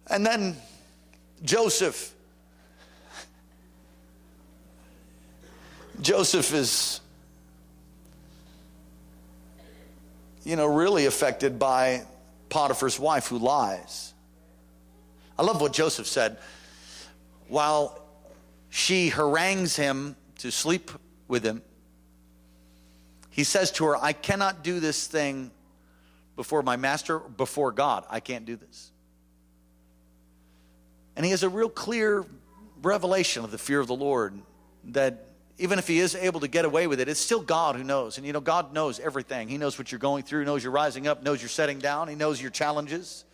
And 0.09 0.25
then 0.25 0.57
Joseph 1.43 2.15
Joseph 6.01 6.53
is, 6.53 7.01
you 10.45 10.57
know, 10.57 10.67
really 10.67 11.07
affected 11.07 11.59
by 11.59 12.03
Potiphar's 12.49 12.99
wife 12.99 13.29
who 13.29 13.39
lies. 13.39 14.13
I 15.39 15.43
love 15.43 15.61
what 15.61 15.73
Joseph 15.73 16.07
said. 16.07 16.39
While 17.49 18.01
she 18.69 19.09
harangues 19.09 19.77
him 19.77 20.17
to 20.39 20.51
sleep 20.51 20.91
with 21.29 21.45
him, 21.45 21.63
he 23.31 23.45
says 23.45 23.71
to 23.73 23.85
her, 23.87 23.97
I 23.97 24.13
cannot 24.13 24.65
do 24.65 24.81
this 24.81 25.07
thing 25.07 25.51
before 26.37 26.63
my 26.63 26.77
master, 26.77 27.19
before 27.19 27.73
God. 27.73 28.05
I 28.11 28.21
can't 28.21 28.45
do 28.45 28.57
this. 28.57 28.91
And 31.17 31.25
he 31.25 31.31
has 31.31 31.43
a 31.43 31.49
real 31.49 31.69
clear 31.69 32.25
revelation 32.83 33.45
of 33.45 33.51
the 33.51 33.59
fear 33.59 33.81
of 33.81 33.87
the 33.87 33.97
Lord 33.97 34.39
that 34.85 35.27
even 35.59 35.79
if 35.79 35.89
he 35.89 36.01
is 36.01 36.15
able 36.15 36.41
to 36.41 36.49
get 36.49 36.65
away 36.65 36.87
with 36.87 37.01
it, 37.01 37.09
it's 37.09 37.21
still 37.21 37.41
God 37.41 37.77
who 37.77 37.85
knows. 37.85 38.19
And 38.19 38.27
you 38.27 38.33
know, 38.33 38.41
God 38.41 38.75
knows 38.75 39.01
everything. 39.01 39.49
He 39.49 39.57
knows 39.57 39.79
what 39.79 39.91
you're 39.91 39.99
going 39.99 40.23
through, 40.23 40.45
knows 40.45 40.63
you're 40.63 40.73
rising 40.73 41.07
up, 41.07 41.23
knows 41.23 41.41
you're 41.41 41.49
setting 41.49 41.79
down, 41.79 42.09
He 42.09 42.15
knows 42.15 42.41
your 42.41 42.51
challenges. 42.51 43.25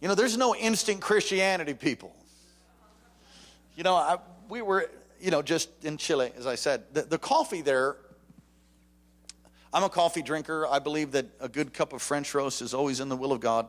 You 0.00 0.08
know, 0.08 0.14
there's 0.14 0.36
no 0.36 0.54
instant 0.54 1.00
Christianity, 1.00 1.74
people. 1.74 2.14
You 3.76 3.84
know, 3.84 3.94
I, 3.94 4.18
we 4.48 4.60
were, 4.60 4.90
you 5.20 5.30
know, 5.30 5.42
just 5.42 5.70
in 5.84 5.96
Chile, 5.96 6.32
as 6.36 6.46
I 6.46 6.56
said. 6.56 6.82
The, 6.92 7.02
the 7.02 7.18
coffee 7.18 7.62
there, 7.62 7.96
I'm 9.72 9.84
a 9.84 9.88
coffee 9.88 10.22
drinker. 10.22 10.66
I 10.66 10.80
believe 10.80 11.12
that 11.12 11.26
a 11.40 11.48
good 11.48 11.72
cup 11.72 11.92
of 11.92 12.02
French 12.02 12.34
roast 12.34 12.60
is 12.60 12.74
always 12.74 13.00
in 13.00 13.08
the 13.08 13.16
will 13.16 13.32
of 13.32 13.40
God. 13.40 13.68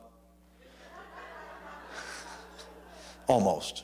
Almost. 3.28 3.84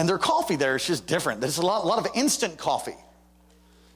And 0.00 0.08
their 0.08 0.16
coffee 0.16 0.56
there 0.56 0.76
is 0.76 0.86
just 0.86 1.06
different. 1.06 1.42
There's 1.42 1.58
a 1.58 1.66
lot, 1.66 1.84
a 1.84 1.86
lot 1.86 1.98
of 1.98 2.06
instant 2.14 2.56
coffee. 2.56 2.96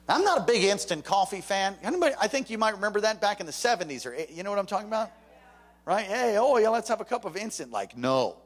I'm 0.07 0.23
not 0.23 0.37
a 0.37 0.43
big 0.43 0.63
instant 0.63 1.03
coffee 1.03 1.41
fan. 1.41 1.75
Anybody, 1.81 2.13
I 2.21 2.27
think 2.27 2.51
you 2.51 2.59
might 2.59 2.75
remember 2.75 3.01
that 3.01 3.19
back 3.19 3.39
in 3.39 3.47
the 3.47 3.51
70s, 3.51 4.05
or 4.05 4.15
you 4.31 4.43
know 4.43 4.51
what 4.51 4.59
I'm 4.59 4.67
talking 4.67 4.87
about? 4.87 5.09
Right? 5.83 6.05
Hey, 6.05 6.37
oh, 6.37 6.57
yeah, 6.59 6.69
let's 6.69 6.89
have 6.89 7.01
a 7.01 7.05
cup 7.05 7.25
of 7.25 7.35
instant. 7.35 7.71
Like, 7.71 7.97
no. 7.97 8.37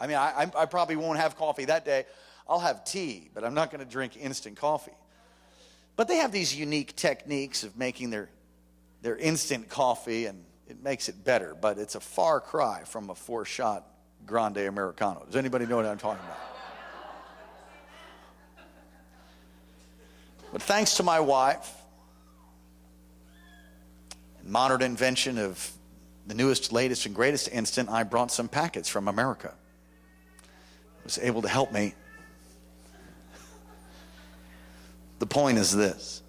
I 0.00 0.08
mean, 0.08 0.16
I, 0.16 0.50
I 0.58 0.66
probably 0.66 0.96
won't 0.96 1.20
have 1.20 1.36
coffee 1.36 1.66
that 1.66 1.84
day. 1.84 2.04
I'll 2.48 2.58
have 2.58 2.84
tea, 2.84 3.30
but 3.32 3.44
I'm 3.44 3.54
not 3.54 3.70
going 3.70 3.78
to 3.78 3.88
drink 3.88 4.16
instant 4.16 4.56
coffee. 4.56 4.96
But 5.94 6.08
they 6.08 6.16
have 6.16 6.32
these 6.32 6.52
unique 6.52 6.96
techniques 6.96 7.62
of 7.62 7.76
making 7.76 8.10
their, 8.10 8.28
their 9.02 9.16
instant 9.16 9.68
coffee, 9.68 10.26
and 10.26 10.44
it 10.66 10.82
makes 10.82 11.08
it 11.08 11.24
better. 11.24 11.54
But 11.54 11.78
it's 11.78 11.94
a 11.94 12.00
far 12.00 12.40
cry 12.40 12.82
from 12.84 13.08
a 13.08 13.14
four 13.14 13.44
shot 13.44 13.86
Grande 14.26 14.58
Americano. 14.58 15.22
Does 15.26 15.36
anybody 15.36 15.64
know 15.64 15.76
what 15.76 15.86
I'm 15.86 15.96
talking 15.96 16.24
about? 16.24 16.53
But 20.54 20.62
thanks 20.62 20.98
to 20.98 21.02
my 21.02 21.18
wife, 21.18 21.68
and 24.38 24.48
modern 24.48 24.82
invention 24.82 25.36
of 25.36 25.68
the 26.28 26.34
newest, 26.34 26.72
latest, 26.72 27.06
and 27.06 27.14
greatest 27.14 27.48
instant, 27.48 27.90
I 27.90 28.04
brought 28.04 28.30
some 28.30 28.46
packets 28.46 28.88
from 28.88 29.08
America. 29.08 29.52
Was 31.02 31.18
able 31.18 31.42
to 31.42 31.48
help 31.48 31.72
me. 31.72 31.94
The 35.18 35.26
point 35.26 35.58
is 35.58 35.74
this 35.74 36.22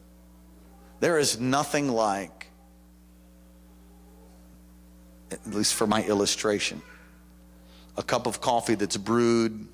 there 1.00 1.20
is 1.20 1.40
nothing 1.40 1.90
like, 1.92 2.48
at 5.30 5.46
least 5.46 5.76
for 5.76 5.86
my 5.86 6.04
illustration, 6.04 6.82
a 7.96 8.02
cup 8.02 8.26
of 8.26 8.42
coffee 8.42 8.74
that's 8.74 8.98
brewed 8.98 9.68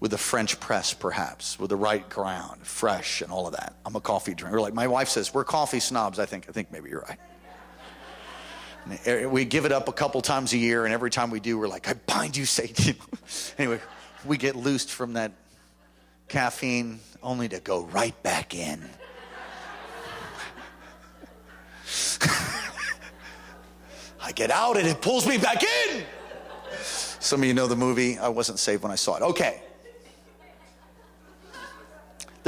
with 0.00 0.12
a 0.12 0.18
French 0.18 0.60
press, 0.60 0.94
perhaps, 0.94 1.58
with 1.58 1.70
the 1.70 1.76
right 1.76 2.08
ground, 2.08 2.64
fresh, 2.64 3.20
and 3.20 3.32
all 3.32 3.46
of 3.46 3.52
that. 3.54 3.74
I'm 3.84 3.96
a 3.96 4.00
coffee 4.00 4.34
drinker. 4.34 4.60
Like 4.60 4.74
my 4.74 4.86
wife 4.86 5.08
says, 5.08 5.34
we're 5.34 5.44
coffee 5.44 5.80
snobs. 5.80 6.18
I 6.18 6.26
think. 6.26 6.46
I 6.48 6.52
think 6.52 6.70
maybe 6.70 6.90
you're 6.90 7.04
right. 7.08 7.18
We 9.30 9.44
give 9.44 9.66
it 9.66 9.72
up 9.72 9.88
a 9.88 9.92
couple 9.92 10.22
times 10.22 10.52
a 10.54 10.56
year, 10.56 10.84
and 10.84 10.94
every 10.94 11.10
time 11.10 11.30
we 11.30 11.40
do, 11.40 11.58
we're 11.58 11.68
like, 11.68 11.88
"I 11.88 11.94
bind 12.06 12.36
you, 12.36 12.46
Satan." 12.46 12.96
anyway, 13.58 13.80
we 14.24 14.36
get 14.38 14.56
loosed 14.56 14.90
from 14.90 15.14
that 15.14 15.32
caffeine, 16.28 17.00
only 17.22 17.48
to 17.48 17.60
go 17.60 17.84
right 17.86 18.20
back 18.22 18.54
in. 18.54 18.88
I 24.20 24.32
get 24.34 24.50
out, 24.50 24.76
and 24.76 24.86
it 24.86 25.02
pulls 25.02 25.26
me 25.26 25.38
back 25.38 25.62
in. 25.62 26.04
Some 27.20 27.40
of 27.42 27.46
you 27.46 27.54
know 27.54 27.66
the 27.66 27.76
movie. 27.76 28.18
I 28.18 28.28
wasn't 28.28 28.58
saved 28.58 28.82
when 28.82 28.92
I 28.92 28.94
saw 28.94 29.16
it. 29.16 29.22
Okay. 29.22 29.62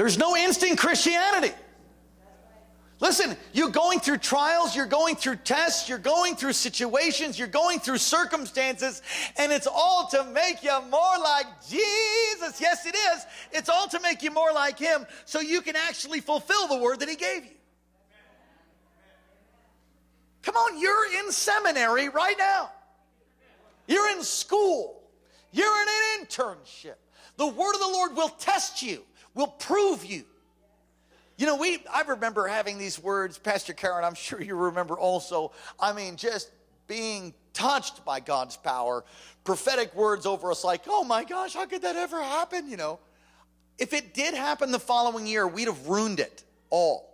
There's 0.00 0.16
no 0.16 0.34
instant 0.34 0.78
Christianity. 0.78 1.52
Listen, 3.00 3.36
you're 3.52 3.68
going 3.68 4.00
through 4.00 4.16
trials, 4.16 4.74
you're 4.74 4.86
going 4.86 5.14
through 5.14 5.36
tests, 5.36 5.90
you're 5.90 5.98
going 5.98 6.36
through 6.36 6.54
situations, 6.54 7.38
you're 7.38 7.48
going 7.48 7.80
through 7.80 7.98
circumstances, 7.98 9.02
and 9.36 9.52
it's 9.52 9.66
all 9.66 10.08
to 10.12 10.24
make 10.32 10.62
you 10.62 10.72
more 10.90 11.18
like 11.22 11.44
Jesus. 11.68 12.58
Yes, 12.58 12.86
it 12.86 12.94
is. 12.94 13.26
It's 13.52 13.68
all 13.68 13.88
to 13.88 14.00
make 14.00 14.22
you 14.22 14.30
more 14.30 14.50
like 14.54 14.78
Him 14.78 15.04
so 15.26 15.40
you 15.40 15.60
can 15.60 15.76
actually 15.76 16.20
fulfill 16.20 16.66
the 16.66 16.78
word 16.78 17.00
that 17.00 17.08
He 17.10 17.16
gave 17.16 17.44
you. 17.44 17.58
Come 20.40 20.56
on, 20.56 20.80
you're 20.80 21.14
in 21.18 21.30
seminary 21.30 22.08
right 22.08 22.36
now, 22.38 22.70
you're 23.86 24.08
in 24.16 24.22
school, 24.22 25.02
you're 25.52 25.82
in 25.82 25.88
an 25.88 26.24
internship. 26.24 26.94
The 27.36 27.46
word 27.46 27.74
of 27.74 27.80
the 27.80 27.88
Lord 27.92 28.16
will 28.16 28.30
test 28.30 28.82
you 28.82 29.04
will 29.34 29.48
prove 29.48 30.04
you. 30.04 30.24
You 31.36 31.46
know, 31.46 31.56
we 31.56 31.78
I 31.90 32.02
remember 32.02 32.46
having 32.46 32.76
these 32.76 32.98
words, 33.02 33.38
Pastor 33.38 33.72
Karen, 33.72 34.04
I'm 34.04 34.14
sure 34.14 34.40
you 34.42 34.54
remember 34.54 34.98
also. 34.98 35.52
I 35.78 35.92
mean, 35.92 36.16
just 36.16 36.50
being 36.86 37.32
touched 37.52 38.04
by 38.04 38.20
God's 38.20 38.56
power, 38.56 39.04
prophetic 39.44 39.94
words 39.94 40.26
over 40.26 40.50
us 40.50 40.64
like, 40.64 40.82
oh 40.86 41.04
my 41.04 41.24
gosh, 41.24 41.54
how 41.54 41.66
could 41.66 41.82
that 41.82 41.96
ever 41.96 42.22
happen? 42.22 42.68
You 42.68 42.76
know, 42.76 42.98
if 43.78 43.92
it 43.92 44.12
did 44.12 44.34
happen 44.34 44.70
the 44.70 44.78
following 44.78 45.26
year, 45.26 45.46
we'd 45.46 45.68
have 45.68 45.88
ruined 45.88 46.20
it 46.20 46.44
all. 46.68 47.10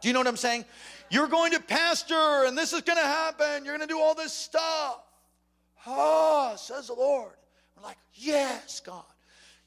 Do 0.00 0.08
you 0.08 0.14
know 0.14 0.20
what 0.20 0.26
I'm 0.26 0.36
saying? 0.36 0.64
You're 1.10 1.28
going 1.28 1.52
to 1.52 1.60
pastor 1.60 2.44
and 2.46 2.58
this 2.58 2.72
is 2.72 2.82
going 2.82 2.98
to 2.98 3.04
happen. 3.04 3.64
You're 3.64 3.76
going 3.76 3.88
to 3.88 3.92
do 3.92 4.00
all 4.00 4.14
this 4.14 4.32
stuff. 4.32 4.98
Ah, 5.86 6.52
oh, 6.52 6.56
says 6.56 6.88
the 6.88 6.94
Lord. 6.94 7.32
We're 7.76 7.84
like, 7.84 7.98
yes, 8.14 8.80
God. 8.80 9.04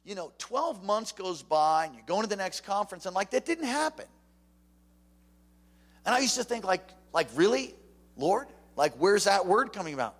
You 0.05 0.15
know, 0.15 0.31
12 0.37 0.83
months 0.83 1.11
goes 1.11 1.41
by 1.41 1.85
and 1.85 1.95
you're 1.95 2.05
going 2.05 2.21
to 2.21 2.29
the 2.29 2.35
next 2.35 2.61
conference 2.61 3.05
and 3.05 3.15
like 3.15 3.31
that 3.31 3.45
didn't 3.45 3.67
happen. 3.67 4.05
And 6.05 6.13
I 6.13 6.19
used 6.19 6.35
to 6.35 6.43
think 6.43 6.63
like, 6.63 6.87
like 7.11 7.27
really, 7.35 7.73
Lord? 8.15 8.47
Like, 8.75 8.93
where's 8.97 9.23
that 9.23 9.45
word 9.45 9.73
coming 9.73 9.93
about? 9.93 10.15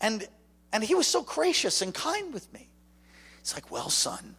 And 0.00 0.26
and 0.72 0.84
he 0.84 0.94
was 0.94 1.06
so 1.06 1.22
gracious 1.22 1.82
and 1.82 1.94
kind 1.94 2.32
with 2.32 2.52
me. 2.52 2.68
He's 3.40 3.54
like, 3.54 3.70
well, 3.70 3.88
son, 3.88 4.34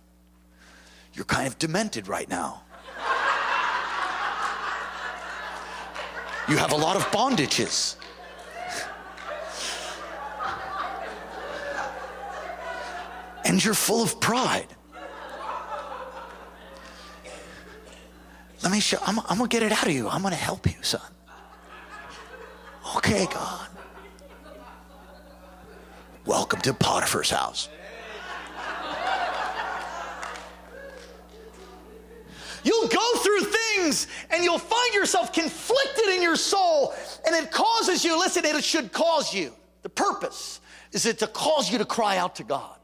you're 1.14 1.26
kind 1.26 1.48
of 1.48 1.58
demented 1.58 2.08
right 2.08 2.30
now. 2.30 2.64
You 6.48 6.58
have 6.58 6.72
a 6.72 6.76
lot 6.76 6.96
of 6.96 7.04
bondages. 7.12 7.96
And 13.50 13.66
you're 13.66 13.74
full 13.74 14.04
of 14.04 14.20
pride. 14.20 14.68
Let 18.62 18.72
me 18.72 18.80
show, 18.80 19.00
I'm, 19.02 19.18
I'm 19.22 19.40
gonna 19.40 19.48
get 19.48 19.64
it 19.64 19.72
out 19.72 19.88
of 19.88 19.92
you. 19.92 20.08
I'm 20.08 20.22
gonna 20.22 20.36
help 20.36 20.68
you, 20.68 20.76
son. 20.84 21.02
Okay, 22.98 23.26
God. 23.26 23.68
Welcome 26.28 26.62
to 26.62 26.76
Potiphar's 26.76 27.32
house. 27.32 27.70
You'll 32.64 32.88
go 32.88 33.16
through 33.16 33.46
things 33.46 34.06
and 34.30 34.44
you'll 34.44 34.60
find 34.60 34.94
yourself 34.94 35.34
conflicted 35.34 36.10
in 36.10 36.22
your 36.22 36.36
soul, 36.36 36.94
and 37.26 37.36
it 37.36 37.50
causes 37.50 38.06
you, 38.06 38.20
listen, 38.20 38.46
it 38.46 38.64
should 38.64 38.92
cause 38.92 39.34
you. 39.34 39.56
The 39.82 39.90
purpose 39.90 40.62
is 40.92 41.08
it 41.08 41.18
to 41.18 41.26
cause 41.26 41.72
you 41.72 41.80
to 41.80 41.86
cry 41.86 42.18
out 42.18 42.36
to 42.36 42.44
God. 42.44 42.79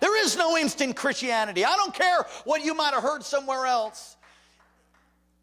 There 0.00 0.24
is 0.24 0.36
no 0.36 0.56
instant 0.56 0.96
Christianity. 0.96 1.64
I 1.64 1.74
don't 1.76 1.94
care 1.94 2.24
what 2.44 2.64
you 2.64 2.74
might 2.74 2.94
have 2.94 3.02
heard 3.02 3.24
somewhere 3.24 3.66
else. 3.66 4.16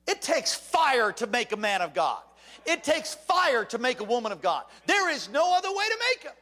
It 0.07 0.21
takes 0.21 0.53
fire 0.53 1.11
to 1.13 1.27
make 1.27 1.51
a 1.51 1.57
man 1.57 1.81
of 1.81 1.93
God. 1.93 2.19
It 2.65 2.83
takes 2.83 3.13
fire 3.13 3.65
to 3.65 3.77
make 3.77 3.99
a 3.99 4.03
woman 4.03 4.31
of 4.31 4.41
God. 4.41 4.63
There 4.85 5.09
is 5.09 5.29
no 5.29 5.55
other 5.55 5.69
way 5.69 5.85
to 5.85 5.97
make 6.11 6.23
them. 6.23 6.33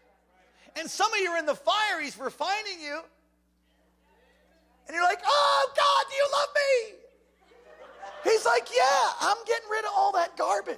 And 0.75 0.89
some 0.89 1.11
of 1.13 1.19
you 1.19 1.29
are 1.31 1.37
in 1.37 1.45
the 1.45 1.55
fire, 1.55 2.01
He's 2.01 2.17
refining 2.17 2.81
you. 2.81 2.99
And 4.87 4.95
you're 4.95 5.03
like, 5.03 5.21
oh, 5.25 5.71
God, 5.75 6.05
do 6.09 6.15
you 6.15 6.27
love 6.31 6.49
me? 6.55 7.03
He's 8.23 8.45
like, 8.45 8.67
Yeah, 8.75 9.11
I'm 9.21 9.37
getting 9.45 9.69
rid 9.69 9.85
of 9.85 9.91
all 9.95 10.11
that 10.13 10.37
garbage. 10.37 10.77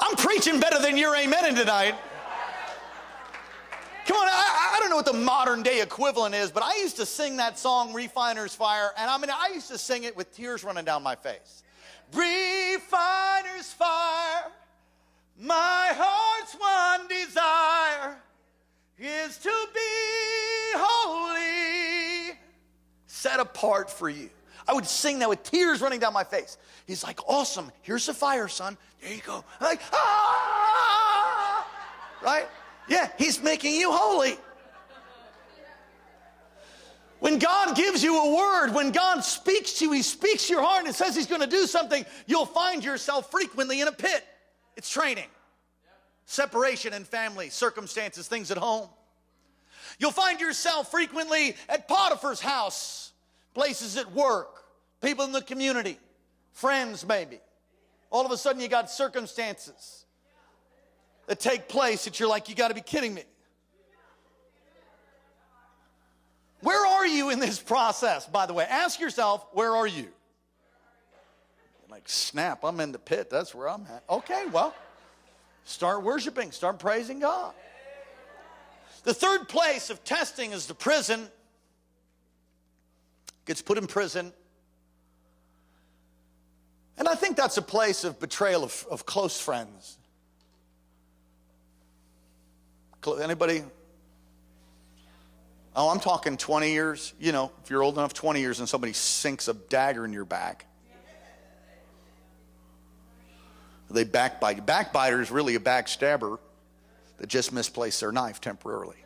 I'm 0.00 0.16
preaching 0.16 0.58
better 0.58 0.80
than 0.80 0.96
your 0.96 1.14
amen 1.14 1.54
tonight. 1.54 1.94
Come 4.06 4.16
on, 4.16 4.26
I, 4.26 4.74
I, 4.74 4.80
don't 4.80 4.90
know 4.90 4.96
what 4.96 5.06
the 5.06 5.12
modern 5.12 5.62
day 5.62 5.80
equivalent 5.82 6.34
is, 6.34 6.50
but 6.50 6.64
I 6.64 6.76
used 6.78 6.96
to 6.96 7.06
sing 7.06 7.36
that 7.36 7.58
song, 7.58 7.92
Refiner's 7.92 8.54
Fire, 8.54 8.90
and 8.96 9.08
I 9.08 9.18
mean, 9.18 9.30
I 9.30 9.50
used 9.54 9.68
to 9.68 9.78
sing 9.78 10.02
it 10.02 10.16
with 10.16 10.34
tears 10.34 10.64
running 10.64 10.84
down 10.84 11.04
my 11.04 11.14
face. 11.14 11.62
Refiner's 12.12 13.72
Fire, 13.72 14.50
my 15.38 15.92
heart's 15.94 16.54
one 16.54 17.06
desire 17.06 18.16
is 18.98 19.38
to 19.38 19.52
be 19.72 19.80
holy, 20.76 22.36
set 23.06 23.38
apart 23.38 23.90
for 23.90 24.08
you. 24.08 24.30
I 24.70 24.72
would 24.72 24.86
sing 24.86 25.18
that 25.18 25.28
with 25.28 25.42
tears 25.42 25.80
running 25.80 25.98
down 25.98 26.12
my 26.12 26.22
face. 26.22 26.56
He's 26.86 27.02
like, 27.02 27.18
awesome. 27.28 27.72
Here's 27.82 28.06
the 28.06 28.14
fire, 28.14 28.46
son. 28.46 28.78
There 29.02 29.12
you 29.12 29.20
go. 29.20 29.44
I'm 29.58 29.66
like, 29.66 29.80
ah! 29.92 31.66
Right? 32.22 32.46
Yeah, 32.88 33.08
he's 33.18 33.42
making 33.42 33.74
you 33.74 33.90
holy. 33.90 34.38
When 37.18 37.40
God 37.40 37.74
gives 37.74 38.04
you 38.04 38.16
a 38.16 38.36
word, 38.36 38.72
when 38.72 38.92
God 38.92 39.22
speaks 39.24 39.74
to 39.80 39.86
you, 39.86 39.92
He 39.92 40.02
speaks 40.02 40.48
your 40.48 40.62
heart 40.62 40.86
and 40.86 40.94
says 40.94 41.16
He's 41.16 41.26
going 41.26 41.40
to 41.40 41.48
do 41.48 41.66
something, 41.66 42.06
you'll 42.26 42.46
find 42.46 42.84
yourself 42.84 43.30
frequently 43.30 43.80
in 43.80 43.88
a 43.88 43.92
pit. 43.92 44.24
It's 44.76 44.88
training 44.88 45.26
separation 46.26 46.92
in 46.92 47.02
family, 47.02 47.48
circumstances, 47.48 48.28
things 48.28 48.52
at 48.52 48.56
home. 48.56 48.88
You'll 49.98 50.12
find 50.12 50.40
yourself 50.40 50.88
frequently 50.92 51.56
at 51.68 51.88
Potiphar's 51.88 52.40
house, 52.40 53.10
places 53.52 53.96
at 53.96 54.12
work, 54.12 54.59
people 55.00 55.24
in 55.24 55.32
the 55.32 55.42
community, 55.42 55.98
friends 56.52 57.06
maybe. 57.06 57.40
All 58.10 58.26
of 58.26 58.32
a 58.32 58.36
sudden, 58.36 58.60
you 58.60 58.68
got 58.68 58.90
circumstances 58.90 60.04
that 61.26 61.38
take 61.38 61.68
place 61.68 62.04
that 62.04 62.18
you're 62.18 62.28
like, 62.28 62.48
you 62.48 62.54
got 62.54 62.68
to 62.68 62.74
be 62.74 62.80
kidding 62.80 63.14
me. 63.14 63.22
Where 66.62 66.86
are 66.86 67.06
you 67.06 67.30
in 67.30 67.38
this 67.38 67.58
process, 67.58 68.26
by 68.26 68.46
the 68.46 68.52
way? 68.52 68.66
Ask 68.68 69.00
yourself, 69.00 69.46
where 69.52 69.74
are 69.74 69.86
you? 69.86 70.08
Like, 71.88 72.08
snap, 72.08 72.64
I'm 72.64 72.80
in 72.80 72.92
the 72.92 72.98
pit. 72.98 73.30
That's 73.30 73.54
where 73.54 73.68
I'm 73.68 73.86
at. 73.86 74.04
Okay, 74.08 74.46
well. 74.52 74.74
Start 75.64 76.02
worshiping, 76.02 76.50
start 76.50 76.78
praising 76.78 77.20
God. 77.20 77.54
The 79.04 79.14
third 79.14 79.48
place 79.48 79.88
of 79.90 80.02
testing 80.04 80.52
is 80.52 80.66
the 80.66 80.74
prison. 80.74 81.28
Gets 83.46 83.62
put 83.62 83.78
in 83.78 83.86
prison. 83.86 84.32
And 87.00 87.08
I 87.08 87.14
think 87.14 87.34
that's 87.34 87.56
a 87.56 87.62
place 87.62 88.04
of 88.04 88.20
betrayal 88.20 88.62
of, 88.62 88.86
of 88.90 89.06
close 89.06 89.40
friends. 89.40 89.96
Anybody? 93.22 93.64
Oh, 95.74 95.88
I'm 95.88 95.98
talking 95.98 96.36
20 96.36 96.70
years. 96.70 97.14
You 97.18 97.32
know, 97.32 97.52
if 97.64 97.70
you're 97.70 97.82
old 97.82 97.94
enough, 97.94 98.12
20 98.12 98.40
years, 98.40 98.60
and 98.60 98.68
somebody 98.68 98.92
sinks 98.92 99.48
a 99.48 99.54
dagger 99.54 100.04
in 100.04 100.12
your 100.12 100.26
back. 100.26 100.66
They 103.90 104.04
backbite. 104.04 104.66
Backbiter 104.66 105.22
is 105.22 105.30
really 105.30 105.54
a 105.54 105.60
backstabber 105.60 106.38
that 107.16 107.28
just 107.28 107.50
misplaced 107.50 108.00
their 108.00 108.12
knife 108.12 108.42
temporarily. 108.42 108.98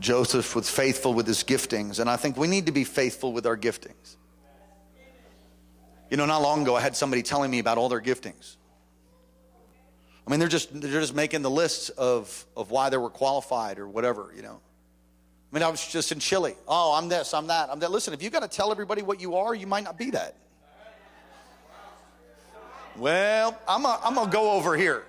Joseph 0.00 0.56
was 0.56 0.68
faithful 0.68 1.14
with 1.14 1.26
his 1.26 1.44
giftings, 1.44 2.00
and 2.00 2.08
I 2.10 2.16
think 2.16 2.36
we 2.36 2.48
need 2.48 2.66
to 2.66 2.72
be 2.72 2.84
faithful 2.84 3.32
with 3.32 3.46
our 3.46 3.56
giftings. 3.56 4.16
You 6.10 6.16
know, 6.16 6.26
not 6.26 6.42
long 6.42 6.62
ago, 6.62 6.74
I 6.74 6.80
had 6.80 6.96
somebody 6.96 7.22
telling 7.22 7.50
me 7.50 7.60
about 7.60 7.78
all 7.78 7.88
their 7.88 8.00
giftings. 8.00 8.56
I 10.26 10.30
mean, 10.30 10.40
they're 10.40 10.48
just 10.48 10.68
they're 10.80 11.00
just 11.00 11.14
making 11.14 11.42
the 11.42 11.50
lists 11.50 11.90
of 11.90 12.46
of 12.56 12.70
why 12.70 12.88
they 12.88 12.96
were 12.96 13.10
qualified 13.10 13.78
or 13.78 13.86
whatever, 13.86 14.32
you 14.34 14.42
know. 14.42 14.60
I 15.50 15.54
mean, 15.54 15.62
I 15.62 15.68
was 15.68 15.86
just 15.86 16.12
in 16.12 16.18
Chile. 16.18 16.54
Oh, 16.66 16.94
I'm 16.94 17.08
this, 17.08 17.34
I'm 17.34 17.48
that, 17.48 17.70
I'm 17.70 17.80
that. 17.80 17.90
Listen, 17.90 18.14
if 18.14 18.22
you 18.22 18.30
got 18.30 18.42
to 18.42 18.48
tell 18.48 18.70
everybody 18.70 19.02
what 19.02 19.20
you 19.20 19.36
are, 19.36 19.54
you 19.54 19.66
might 19.66 19.84
not 19.84 19.98
be 19.98 20.10
that. 20.10 20.34
Well, 22.96 23.58
I'm 23.68 23.84
a, 23.84 24.00
I'm 24.04 24.14
to 24.14 24.30
go 24.30 24.52
over 24.52 24.76
here. 24.76 25.04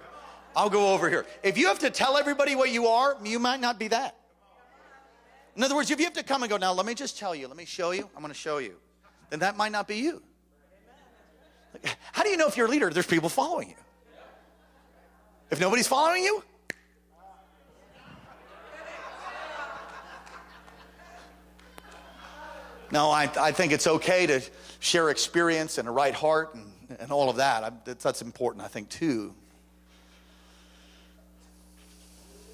I'll 0.56 0.69
go 0.69 0.93
over 0.93 1.10
here. 1.10 1.25
If 1.43 1.58
you 1.58 1.67
have 1.67 1.80
to 1.80 1.89
tell 1.89 2.17
everybody 2.17 2.56
what 2.56 2.71
you 2.71 2.88
are, 2.88 3.17
you 3.23 3.39
might 3.39 3.60
not 3.60 3.80
be 3.80 3.88
that. 3.89 4.15
In 5.56 5.64
other 5.64 5.76
words, 5.76 5.92
if 5.92 6.00
you 6.00 6.06
have 6.06 6.14
to 6.14 6.24
come 6.24 6.44
and 6.44 6.50
go, 6.50 6.58
now 6.58 6.74
let 6.74 6.86
me 6.86 6.94
just 6.94 7.18
tell 7.18 7.36
you, 7.36 7.48
let 7.48 7.58
me 7.58 7.66
show 7.66 7.92
you, 7.92 8.10
I'm 8.16 8.22
going 8.22 8.34
to 8.34 8.40
show 8.40 8.58
you, 8.60 8.76
then 9.30 9.40
that 9.40 9.58
might 9.58 9.72
not 9.72 9.88
be 9.88 9.98
you. 9.98 10.22
How 12.12 12.24
do 12.24 12.30
you 12.30 12.38
know 12.38 12.48
if 12.48 12.58
you're 12.58 12.68
a 12.68 12.70
leader? 12.70 12.90
There's 12.90 13.08
people 13.08 13.30
following 13.30 13.70
you. 13.70 13.76
If 15.50 15.60
nobody's 15.60 15.88
following 15.88 16.24
you, 16.24 16.44
No, 22.92 23.10
I, 23.10 23.30
I 23.40 23.52
think 23.54 23.72
it's 23.72 23.88
okay 23.88 24.28
to 24.28 24.42
share 24.80 25.10
experience 25.10 25.78
and 25.78 25.88
a 25.88 25.92
right 25.92 26.14
heart 26.14 26.56
and, 26.56 26.66
and 27.00 27.12
all 27.12 27.30
of 27.30 27.38
that. 27.38 27.64
I, 27.64 27.72
that's, 27.86 28.04
that's 28.04 28.22
important, 28.22 28.66
I 28.66 28.68
think, 28.68 28.90
too. 28.90 29.34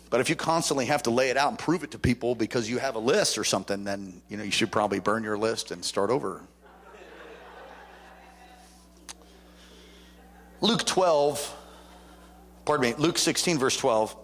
But 0.09 0.21
if 0.21 0.29
you 0.29 0.35
constantly 0.35 0.85
have 0.85 1.03
to 1.03 1.11
lay 1.11 1.29
it 1.29 1.37
out 1.37 1.49
and 1.49 1.59
prove 1.59 1.83
it 1.83 1.91
to 1.91 1.99
people 1.99 2.33
because 2.33 2.69
you 2.69 2.77
have 2.77 2.95
a 2.95 2.99
list 2.99 3.37
or 3.37 3.43
something, 3.43 3.83
then 3.83 4.21
you 4.29 4.37
know 4.37 4.43
you 4.43 4.51
should 4.51 4.71
probably 4.71 4.99
burn 4.99 5.23
your 5.23 5.37
list 5.37 5.71
and 5.71 5.83
start 5.83 6.09
over. 6.09 6.41
Luke 10.59 10.85
12, 10.85 11.55
pardon 12.65 12.89
me, 12.89 12.95
Luke 12.97 13.17
16, 13.17 13.59
verse 13.59 13.77
12. 13.77 14.15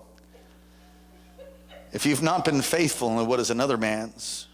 If 1.91 2.07
you've 2.07 2.23
not 2.23 2.43
been 2.43 2.61
faithful 2.61 3.19
in 3.19 3.27
what 3.27 3.39
is 3.39 3.51
another 3.51 3.77
man's, 3.77 4.47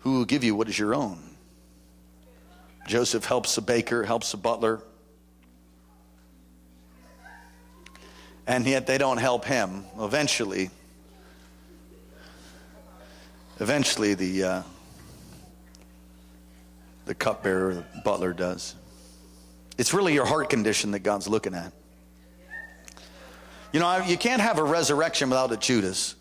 who 0.00 0.18
will 0.18 0.24
give 0.24 0.44
you 0.44 0.54
what 0.54 0.68
is 0.68 0.78
your 0.78 0.94
own? 0.94 1.36
Joseph 2.86 3.24
helps 3.24 3.56
a 3.58 3.62
baker, 3.62 4.04
helps 4.04 4.34
a 4.34 4.36
butler. 4.36 4.82
And 8.46 8.66
yet 8.66 8.86
they 8.86 8.98
don't 8.98 9.16
help 9.16 9.44
him. 9.44 9.84
Eventually, 9.98 10.70
eventually 13.58 14.14
the, 14.14 14.44
uh, 14.44 14.62
the 17.06 17.14
cupbearer, 17.14 17.74
the 17.74 17.84
butler 18.04 18.32
does. 18.32 18.74
It's 19.78 19.94
really 19.94 20.14
your 20.14 20.26
heart 20.26 20.50
condition 20.50 20.90
that 20.92 21.00
God's 21.00 21.26
looking 21.26 21.54
at. 21.54 21.72
You 23.72 23.80
know, 23.80 24.04
you 24.06 24.16
can't 24.16 24.40
have 24.40 24.58
a 24.58 24.64
resurrection 24.64 25.30
without 25.30 25.50
a 25.50 25.56
Judas. 25.56 26.14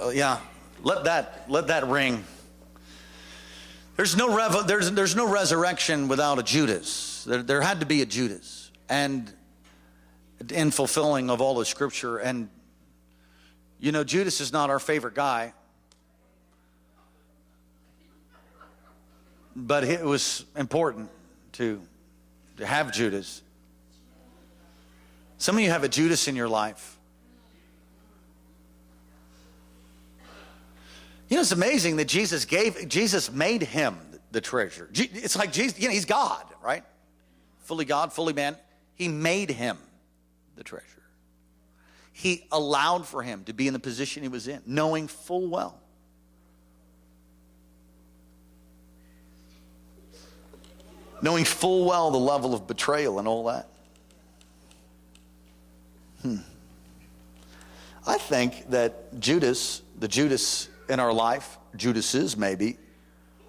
Uh, 0.00 0.08
yeah, 0.08 0.38
let 0.82 1.04
that 1.04 1.44
let 1.48 1.66
that 1.66 1.86
ring. 1.88 2.24
There's 3.96 4.16
no 4.16 4.34
rev- 4.34 4.66
there's 4.66 4.90
there's 4.92 5.14
no 5.14 5.30
resurrection 5.30 6.08
without 6.08 6.38
a 6.38 6.42
Judas. 6.42 7.24
There, 7.24 7.42
there 7.42 7.60
had 7.60 7.80
to 7.80 7.86
be 7.86 8.00
a 8.00 8.06
Judas, 8.06 8.70
and 8.88 9.30
in 10.52 10.70
fulfilling 10.70 11.30
of 11.30 11.40
all 11.40 11.54
the 11.54 11.64
Scripture, 11.64 12.18
and 12.18 12.48
you 13.78 13.92
know, 13.92 14.02
Judas 14.02 14.40
is 14.40 14.52
not 14.52 14.70
our 14.70 14.78
favorite 14.78 15.14
guy. 15.14 15.52
But 19.56 19.84
it 19.84 20.02
was 20.02 20.44
important 20.56 21.10
to, 21.52 21.80
to 22.56 22.66
have 22.66 22.92
Judas. 22.92 23.42
Some 25.38 25.56
of 25.56 25.62
you 25.62 25.70
have 25.70 25.84
a 25.84 25.88
Judas 25.88 26.26
in 26.26 26.34
your 26.34 26.48
life. 26.48 26.96
You 31.28 31.36
know, 31.36 31.42
it's 31.42 31.52
amazing 31.52 31.96
that 31.96 32.08
Jesus 32.08 32.44
gave, 32.44 32.88
Jesus 32.88 33.30
made 33.30 33.62
him 33.62 33.98
the 34.32 34.40
treasure. 34.40 34.88
It's 34.92 35.36
like 35.36 35.52
Jesus, 35.52 35.78
you 35.78 35.88
know, 35.88 35.94
he's 35.94 36.04
God, 36.04 36.44
right? 36.62 36.84
Fully 37.60 37.84
God, 37.84 38.12
fully 38.12 38.32
man. 38.32 38.56
He 38.94 39.08
made 39.08 39.50
him 39.50 39.78
the 40.56 40.64
treasure. 40.64 40.86
He 42.12 42.46
allowed 42.52 43.06
for 43.06 43.22
him 43.22 43.44
to 43.44 43.52
be 43.52 43.66
in 43.66 43.72
the 43.72 43.80
position 43.80 44.22
he 44.22 44.28
was 44.28 44.48
in, 44.48 44.62
knowing 44.66 45.08
full 45.08 45.48
well 45.48 45.80
knowing 51.24 51.44
full 51.44 51.86
well 51.86 52.10
the 52.10 52.18
level 52.18 52.52
of 52.52 52.66
betrayal 52.66 53.18
and 53.18 53.26
all 53.26 53.44
that. 53.44 53.66
Hmm. 56.20 56.36
I 58.06 58.18
think 58.18 58.68
that 58.70 59.18
Judas, 59.18 59.80
the 59.98 60.06
Judas 60.06 60.68
in 60.90 61.00
our 61.00 61.14
life, 61.14 61.56
Judases 61.76 62.36
maybe, 62.36 62.76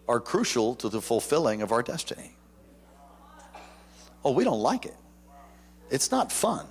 are 0.08 0.22
crucial 0.22 0.76
to 0.76 0.88
the 0.88 1.02
fulfilling 1.02 1.62
of 1.62 1.74
our 1.74 1.84
destiny. 1.84 2.32
Oh, 4.24 4.32
we 4.32 4.46
don't 4.46 4.62
like 4.62 4.86
it. 4.86 4.96
It's 5.90 6.12
not 6.12 6.32
fun. 6.32 6.66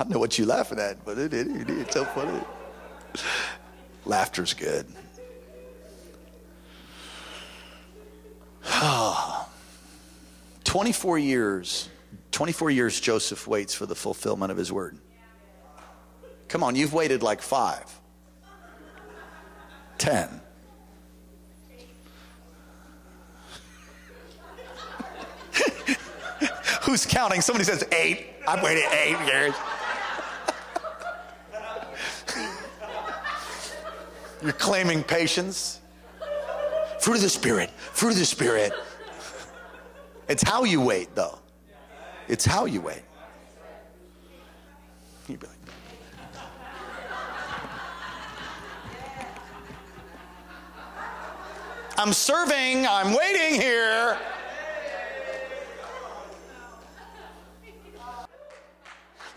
I 0.00 0.02
don't 0.02 0.12
know 0.12 0.18
what 0.18 0.38
you're 0.38 0.46
laughing 0.46 0.78
at, 0.78 1.04
but 1.04 1.18
it, 1.18 1.34
it, 1.34 1.46
it, 1.46 1.68
it's 1.68 1.92
so 1.92 2.06
funny. 2.06 2.40
Laughter's 4.06 4.54
good. 4.54 4.86
24 10.64 11.18
years, 11.18 11.90
24 12.30 12.70
years 12.70 12.98
Joseph 12.98 13.46
waits 13.46 13.74
for 13.74 13.84
the 13.84 13.94
fulfillment 13.94 14.50
of 14.50 14.56
his 14.56 14.72
word. 14.72 14.96
Come 16.48 16.62
on, 16.62 16.76
you've 16.76 16.94
waited 16.94 17.22
like 17.22 17.42
five, 17.42 17.84
ten. 19.98 20.40
Who's 26.84 27.04
counting? 27.04 27.42
Somebody 27.42 27.64
says 27.64 27.84
eight. 27.92 28.28
I've 28.48 28.62
waited 28.62 28.84
eight 28.92 29.18
years. 29.26 29.52
You're 34.42 34.52
claiming 34.52 35.02
patience. 35.02 35.80
Fruit 37.00 37.16
of 37.16 37.22
the 37.22 37.28
Spirit, 37.28 37.70
fruit 37.70 38.10
of 38.10 38.18
the 38.18 38.24
Spirit. 38.24 38.72
It's 40.28 40.42
how 40.42 40.64
you 40.64 40.80
wait, 40.80 41.14
though. 41.14 41.38
It's 42.28 42.44
how 42.44 42.66
you 42.66 42.80
wait. 42.80 43.02
You'd 45.28 45.40
be 45.40 45.46
like, 45.46 45.56
I'm 51.96 52.12
serving, 52.12 52.86
I'm 52.86 53.14
waiting 53.14 53.60
here. 53.60 54.16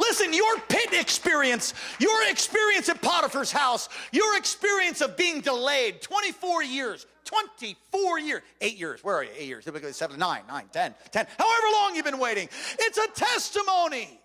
Listen, 0.10 0.34
your 0.34 0.60
pit 0.68 0.94
experience, 0.94 1.74
your 2.00 2.30
experience 2.30 2.90
at 2.90 3.02
Potiphar's 3.02 3.52
house, 3.52 3.88
your 4.12 4.38
experience 4.38 5.02
of 5.02 5.16
being 5.16 5.40
delayed 5.40 6.02
24 6.02 6.64
years, 6.64 7.06
24 7.24 8.20
years, 8.20 8.42
eight 8.60 8.78
years, 8.78 9.04
where 9.04 9.16
are 9.16 9.24
you? 9.24 9.30
Eight 9.38 9.48
years, 9.48 9.64
seven, 9.96 10.20
nine, 10.20 10.42
nine, 10.48 10.66
ten, 10.74 10.94
ten, 11.12 11.26
however 11.38 11.68
long 11.74 11.96
you've 11.96 12.06
been 12.06 12.20
waiting. 12.20 12.50
It's 12.80 12.98
a 12.98 13.08
testimony. 13.16 14.20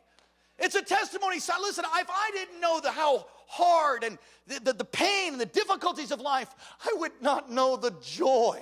It's 0.59 0.75
a 0.75 0.83
testimony. 0.83 1.39
So 1.39 1.55
listen, 1.63 1.85
if 1.85 2.11
I 2.11 2.31
didn't 2.35 2.61
know 2.61 2.81
the 2.81 2.91
how 2.91 3.27
hard 3.47 4.03
and 4.03 4.19
the, 4.49 4.61
the, 4.61 4.73
the 4.73 4.85
pain 4.85 5.33
and 5.33 5.41
the 5.41 5.47
difficulties 5.47 6.11
of 6.11 6.21
life, 6.21 6.49
I 6.85 6.95
would 6.99 7.13
not 7.21 7.53
know 7.53 7.77
the 7.77 7.93
joy 8.03 8.61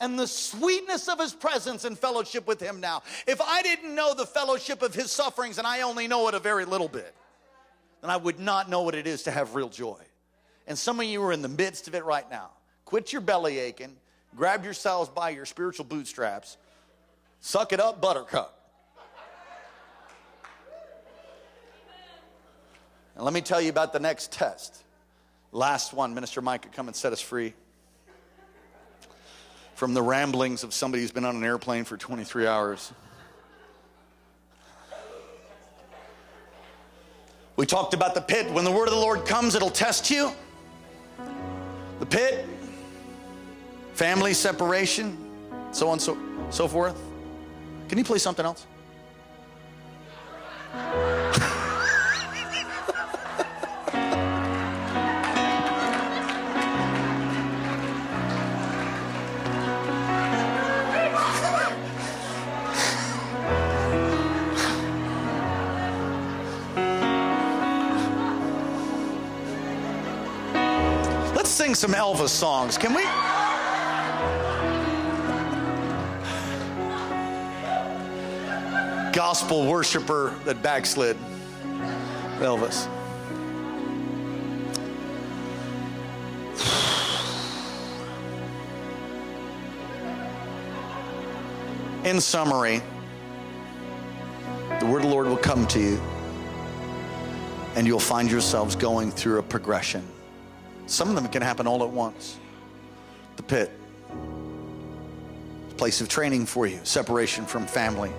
and 0.00 0.18
the 0.18 0.26
sweetness 0.26 1.08
of 1.08 1.18
his 1.18 1.32
presence 1.32 1.84
and 1.84 1.98
fellowship 1.98 2.46
with 2.46 2.60
him 2.60 2.80
now. 2.80 3.02
If 3.26 3.40
I 3.40 3.62
didn't 3.62 3.94
know 3.94 4.14
the 4.14 4.26
fellowship 4.26 4.82
of 4.82 4.94
his 4.94 5.10
sufferings, 5.10 5.58
and 5.58 5.66
I 5.66 5.82
only 5.82 6.08
know 6.08 6.28
it 6.28 6.34
a 6.34 6.38
very 6.38 6.64
little 6.64 6.88
bit, 6.88 7.14
then 8.00 8.10
I 8.10 8.16
would 8.16 8.38
not 8.38 8.68
know 8.68 8.82
what 8.82 8.94
it 8.94 9.06
is 9.06 9.22
to 9.24 9.30
have 9.30 9.54
real 9.54 9.68
joy. 9.68 10.00
And 10.66 10.78
some 10.78 11.00
of 11.00 11.06
you 11.06 11.22
are 11.22 11.32
in 11.32 11.42
the 11.42 11.48
midst 11.48 11.88
of 11.88 11.94
it 11.94 12.04
right 12.04 12.28
now. 12.30 12.50
Quit 12.84 13.12
your 13.12 13.22
belly 13.22 13.58
aching, 13.58 13.96
grab 14.36 14.64
yourselves 14.64 15.08
by 15.08 15.30
your 15.30 15.46
spiritual 15.46 15.84
bootstraps, 15.84 16.56
suck 17.40 17.72
it 17.72 17.80
up, 17.80 18.00
buttercup. 18.00 18.60
And 23.16 23.24
let 23.24 23.32
me 23.32 23.40
tell 23.40 23.60
you 23.60 23.70
about 23.70 23.92
the 23.92 24.00
next 24.00 24.32
test. 24.32 24.82
Last 25.52 25.92
one, 25.92 26.14
Minister 26.14 26.42
Mike 26.42 26.72
come 26.72 26.88
and 26.88 26.96
set 26.96 27.12
us 27.12 27.20
free 27.20 27.54
from 29.84 29.92
the 29.92 30.00
ramblings 30.00 30.64
of 30.64 30.72
somebody 30.72 31.02
who's 31.02 31.12
been 31.12 31.26
on 31.26 31.36
an 31.36 31.44
airplane 31.44 31.84
for 31.84 31.98
23 31.98 32.46
hours. 32.46 32.90
We 37.56 37.66
talked 37.66 37.92
about 37.92 38.14
the 38.14 38.22
pit. 38.22 38.50
When 38.50 38.64
the 38.64 38.70
word 38.70 38.88
of 38.88 38.94
the 38.94 39.00
Lord 39.00 39.26
comes, 39.26 39.54
it'll 39.54 39.68
test 39.68 40.10
you. 40.10 40.32
The 42.00 42.06
pit, 42.06 42.46
family 43.92 44.32
separation, 44.32 45.18
so 45.70 45.90
on 45.90 46.00
so 46.00 46.16
so 46.48 46.66
forth. 46.66 46.98
Can 47.90 47.98
you 47.98 48.04
play 48.04 48.16
something 48.16 48.46
else? 48.46 48.66
sing 71.64 71.74
some 71.74 71.92
Elvis 71.92 72.28
songs, 72.28 72.76
can 72.76 72.92
we? 72.92 73.02
Gospel 79.14 79.64
worshiper 79.66 80.34
that 80.44 80.62
backslid, 80.62 81.16
Elvis. 82.40 82.86
In 92.04 92.20
summary, 92.20 92.82
the 94.80 94.84
word 94.84 94.96
of 94.96 95.02
the 95.04 95.08
Lord 95.08 95.28
will 95.28 95.38
come 95.38 95.66
to 95.68 95.80
you, 95.80 95.98
and 97.74 97.86
you'll 97.86 97.98
find 97.98 98.30
yourselves 98.30 98.76
going 98.76 99.10
through 99.10 99.38
a 99.38 99.42
progression. 99.42 100.06
Some 100.86 101.08
of 101.08 101.14
them 101.14 101.28
can 101.28 101.42
happen 101.42 101.66
all 101.66 101.82
at 101.82 101.90
once. 101.90 102.38
The 103.36 103.42
pit, 103.42 103.70
place 105.76 106.00
of 106.00 106.08
training 106.08 106.46
for 106.46 106.66
you, 106.66 106.78
separation 106.84 107.46
from 107.46 107.66
family. 107.66 108.12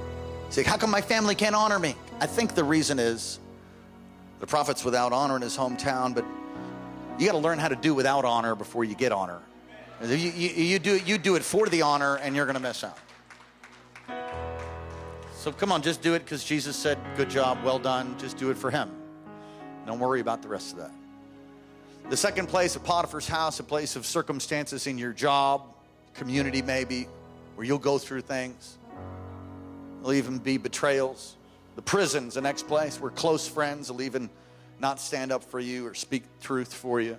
Say, 0.50 0.64
how 0.64 0.78
come 0.78 0.90
my 0.90 1.02
family 1.02 1.36
can't 1.36 1.56
honor 1.56 1.80
me? 1.80 1.96
I 2.20 2.26
think 2.26 2.54
the 2.54 2.64
reason 2.64 3.00
is 3.00 3.40
the 4.40 4.48
prophet's 4.48 4.84
without 4.84 5.14
honor 5.14 5.36
in 5.36 5.42
his 5.42 5.58
hometown, 5.58 6.14
but 6.14 6.26
you 7.18 7.26
got 7.26 7.34
to 7.34 7.40
learn 7.40 7.60
how 7.60 7.68
to 7.68 7.76
do 7.76 7.94
without 7.94 8.26
honor 8.26 8.56
before 8.56 8.84
you 8.84 8.96
get 8.96 9.12
honor. 9.12 9.42
You, 10.04 10.16
you, 10.16 10.50
you, 10.50 10.80
do, 10.80 10.98
you 10.98 11.18
do 11.18 11.36
it 11.36 11.44
for 11.44 11.68
the 11.68 11.82
honor, 11.82 12.16
and 12.18 12.36
you're 12.36 12.46
going 12.46 12.56
to 12.56 12.62
miss 12.62 12.84
out. 12.84 13.00
So 15.34 15.52
come 15.52 15.72
on, 15.72 15.82
just 15.82 16.02
do 16.02 16.16
it 16.16 16.20
because 16.20 16.44
Jesus 16.44 16.76
said, 16.76 16.98
Good 17.16 17.30
job, 17.30 17.60
well 17.64 17.80
done. 17.80 18.18
Just 18.18 18.38
do 18.38 18.50
it 18.50 18.58
for 18.58 18.72
Him. 18.72 18.92
Don't 19.86 20.00
worry 20.00 20.20
about 20.20 20.42
the 20.42 20.48
rest 20.48 20.74
of 20.74 20.80
that. 20.80 20.92
The 22.08 22.18
second 22.18 22.48
place, 22.48 22.76
a 22.76 22.80
Potiphar's 22.80 23.28
house, 23.28 23.60
a 23.60 23.64
place 23.64 23.96
of 23.96 24.06
circumstances 24.06 24.86
in 24.86 25.00
your 25.00 25.12
job, 25.12 25.64
community 26.14 26.62
maybe, 26.62 27.08
where 27.56 27.66
you'll 27.66 27.80
go 27.80 27.98
through 27.98 28.22
things. 28.22 28.78
There'll 29.98 30.14
even 30.14 30.38
be 30.38 30.58
betrayals. 30.58 31.36
The 31.76 31.82
prison's 31.82 32.36
the 32.36 32.42
next 32.42 32.68
place 32.68 33.02
where 33.02 33.10
close 33.10 33.48
friends 33.48 33.92
will 33.92 34.04
even 34.04 34.30
not 34.80 35.00
stand 35.00 35.32
up 35.32 35.44
for 35.44 35.60
you 35.60 35.88
or 35.88 35.96
speak 35.96 36.24
truth 36.42 36.72
for 36.72 37.02
you. 37.02 37.18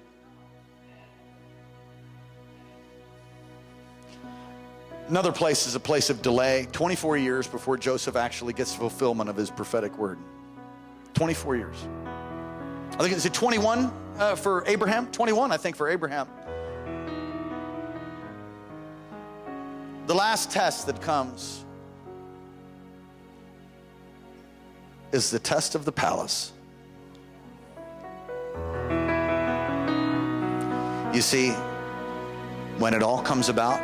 Another 5.09 5.33
place 5.33 5.67
is 5.67 5.75
a 5.75 5.81
place 5.81 6.11
of 6.11 6.23
delay, 6.23 6.69
24 6.71 7.17
years 7.17 7.49
before 7.49 7.77
Joseph 7.77 8.15
actually 8.15 8.53
gets 8.53 8.73
fulfillment 8.75 9.29
of 9.29 9.37
his 9.37 9.51
prophetic 9.51 9.97
word. 9.99 10.19
24 11.15 11.57
years. 11.57 11.77
I 12.93 12.97
think 12.99 13.13
it's 13.13 13.29
21 13.29 13.93
uh, 14.19 14.35
for 14.35 14.65
Abraham. 14.67 15.11
21, 15.13 15.53
I 15.53 15.57
think, 15.57 15.77
for 15.77 15.89
Abraham. 15.89 16.29
The 20.07 20.15
last 20.15 20.51
test 20.51 20.87
that 20.87 21.01
comes 21.01 21.65
is 25.13 25.31
the 25.31 25.39
test 25.39 25.75
of 25.75 25.85
the 25.85 25.93
palace. 25.93 26.53
You 31.13 31.23
see, 31.23 31.51
when 32.79 32.93
it 32.93 33.03
all 33.03 33.23
comes 33.23 33.49
about, 33.49 33.81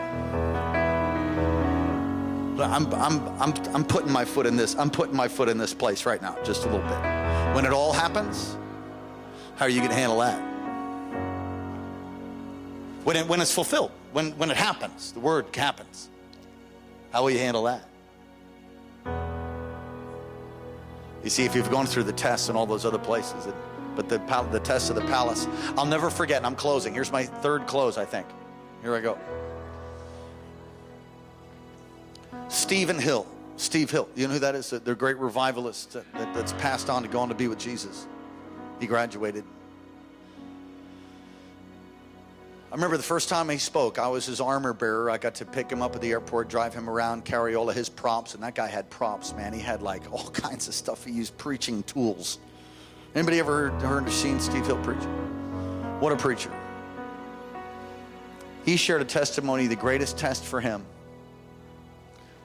I'm, 2.61 2.93
I'm, 2.95 3.27
I'm, 3.41 3.55
I'm 3.75 3.85
putting 3.85 4.13
my 4.13 4.25
foot 4.25 4.47
in 4.47 4.57
this, 4.57 4.77
I'm 4.77 4.91
putting 4.91 5.17
my 5.17 5.27
foot 5.27 5.49
in 5.49 5.57
this 5.59 5.73
place 5.73 6.05
right 6.05 6.21
now, 6.21 6.37
just 6.45 6.65
a 6.65 6.69
little 6.69 6.87
bit. 6.87 7.55
When 7.55 7.65
it 7.65 7.73
all 7.73 7.93
happens, 7.93 8.57
how 9.57 9.67
are 9.67 9.69
you 9.69 9.79
going 9.79 9.91
to 9.91 9.97
handle 9.97 10.19
that? 10.19 10.39
When, 13.05 13.17
it, 13.17 13.27
when 13.27 13.41
it's 13.41 13.53
fulfilled, 13.53 13.91
when, 14.13 14.33
when 14.39 14.51
it 14.51 14.57
happens, 14.57 15.13
the 15.13 15.21
word 15.21 15.55
happens, 15.55 16.09
how 17.13 17.23
will 17.23 17.31
you 17.31 17.39
handle 17.39 17.65
that? 17.65 17.85
You 21.25 21.31
see, 21.31 21.45
if 21.45 21.55
you've 21.55 21.71
gone 21.71 21.87
through 21.87 22.05
the 22.05 22.13
tests 22.13 22.49
and 22.49 22.57
all 22.57 22.67
those 22.67 22.85
other 22.85 22.99
places, 22.99 23.47
it, 23.47 23.55
but 23.95 24.09
the, 24.09 24.19
the 24.51 24.61
test 24.61 24.91
of 24.91 24.97
the 24.97 25.03
palace, 25.03 25.47
I'll 25.77 25.87
never 25.87 26.11
forget, 26.11 26.39
and 26.39 26.47
I'm 26.47 26.57
closing. 26.57 26.95
Here's 26.95 27.13
my 27.13 27.25
third 27.25 27.67
close, 27.67 27.99
I 27.99 28.05
think. 28.05 28.27
Here 28.83 28.95
I 28.95 29.01
go. 29.01 29.19
Stephen 32.49 32.99
Hill. 32.99 33.27
Steve 33.57 33.91
Hill. 33.91 34.09
You 34.17 34.27
know 34.27 34.35
who 34.35 34.39
that 34.41 34.55
is? 34.55 34.71
The 34.71 34.95
great 34.95 35.19
revivalist 35.19 35.93
that, 35.93 36.35
that's 36.35 36.53
passed 36.55 36.91
on 36.91 37.03
to 37.03 37.09
go 37.09 37.21
on 37.21 37.29
to 37.29 37.35
be 37.35 37.49
with 37.49 37.59
Jesus. 37.59 38.07
He 38.83 38.89
graduated. 38.89 39.45
I 42.73 42.75
remember 42.75 42.97
the 42.97 43.05
first 43.05 43.29
time 43.29 43.49
he 43.49 43.59
spoke, 43.59 43.97
I 44.01 44.09
was 44.09 44.27
his 44.27 44.41
armor 44.41 44.73
bearer. 44.73 45.09
I 45.09 45.19
got 45.19 45.37
to 45.37 45.45
pick 45.45 45.71
him 45.71 45.83
up 45.83 45.95
at 45.95 46.03
the 46.03 46.11
airport, 46.11 46.49
drive 46.49 46.75
him 46.75 46.91
around, 46.91 47.25
carry 47.25 47.55
all 47.55 47.71
of 47.71 47.77
his 47.77 47.89
props. 47.89 48.35
And 48.35 48.43
that 48.43 48.57
guy 48.57 48.67
had 48.67 48.91
props, 48.91 49.35
man. 49.35 49.53
He 49.53 49.61
had 49.61 49.83
like 49.83 50.13
all 50.13 50.31
kinds 50.33 50.67
of 50.67 50.75
stuff. 50.75 51.05
He 51.05 51.13
used 51.13 51.39
preaching 51.39 51.85
tools. 51.85 52.41
Anybody 53.15 53.39
ever 53.39 53.71
heard, 53.71 53.83
heard 53.83 54.09
or 54.09 54.11
seen 54.11 54.41
Steve 54.41 54.67
Hill 54.67 54.83
preach? 54.83 55.05
What 56.01 56.11
a 56.13 56.17
preacher. 56.17 56.51
He 58.65 58.77
shared 58.77 59.01
a 59.01 59.05
testimony, 59.05 59.69
the 59.69 59.77
greatest 59.77 60.19
test 60.19 60.43
for 60.45 60.61
him 60.61 60.85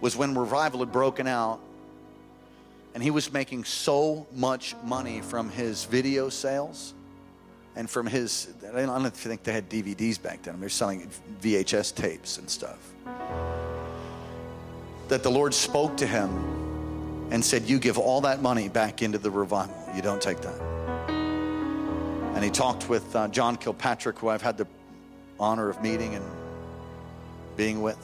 was 0.02 0.16
when 0.16 0.38
revival 0.38 0.82
had 0.82 0.92
broken 0.92 1.26
out 1.26 1.60
and 2.98 3.04
he 3.04 3.12
was 3.12 3.32
making 3.32 3.64
so 3.64 4.26
much 4.34 4.76
money 4.84 5.22
from 5.22 5.52
his 5.52 5.84
video 5.84 6.30
sales 6.30 6.96
and 7.76 7.88
from 7.88 8.08
his 8.08 8.48
i 8.74 8.82
don't 8.88 9.14
think 9.14 9.44
they 9.44 9.54
had 9.54 9.70
dvds 9.70 10.20
back 10.20 10.42
then. 10.42 10.60
They 10.60 10.66
were 10.66 10.70
selling 10.70 11.08
vhs 11.40 11.94
tapes 11.94 12.40
and 12.40 12.50
stuff. 12.50 12.80
That 15.10 15.22
the 15.22 15.30
lord 15.30 15.54
spoke 15.54 15.96
to 15.98 16.08
him 16.08 17.30
and 17.30 17.46
said 17.46 17.70
you 17.70 17.78
give 17.78 18.00
all 18.00 18.22
that 18.22 18.42
money 18.42 18.68
back 18.68 19.04
into 19.04 19.20
the 19.20 19.30
revival. 19.30 19.76
You 19.96 20.02
don't 20.02 20.20
take 20.20 20.42
that. 20.42 20.60
And 22.34 22.44
he 22.44 22.50
talked 22.50 22.90
with 22.90 23.16
uh, 23.16 23.28
john 23.28 23.58
kilpatrick 23.58 24.18
who 24.18 24.30
i've 24.30 24.42
had 24.42 24.58
the 24.58 24.66
honor 25.40 25.70
of 25.70 25.84
meeting 25.84 26.16
and 26.16 26.26
being 27.58 27.84
with. 27.84 28.00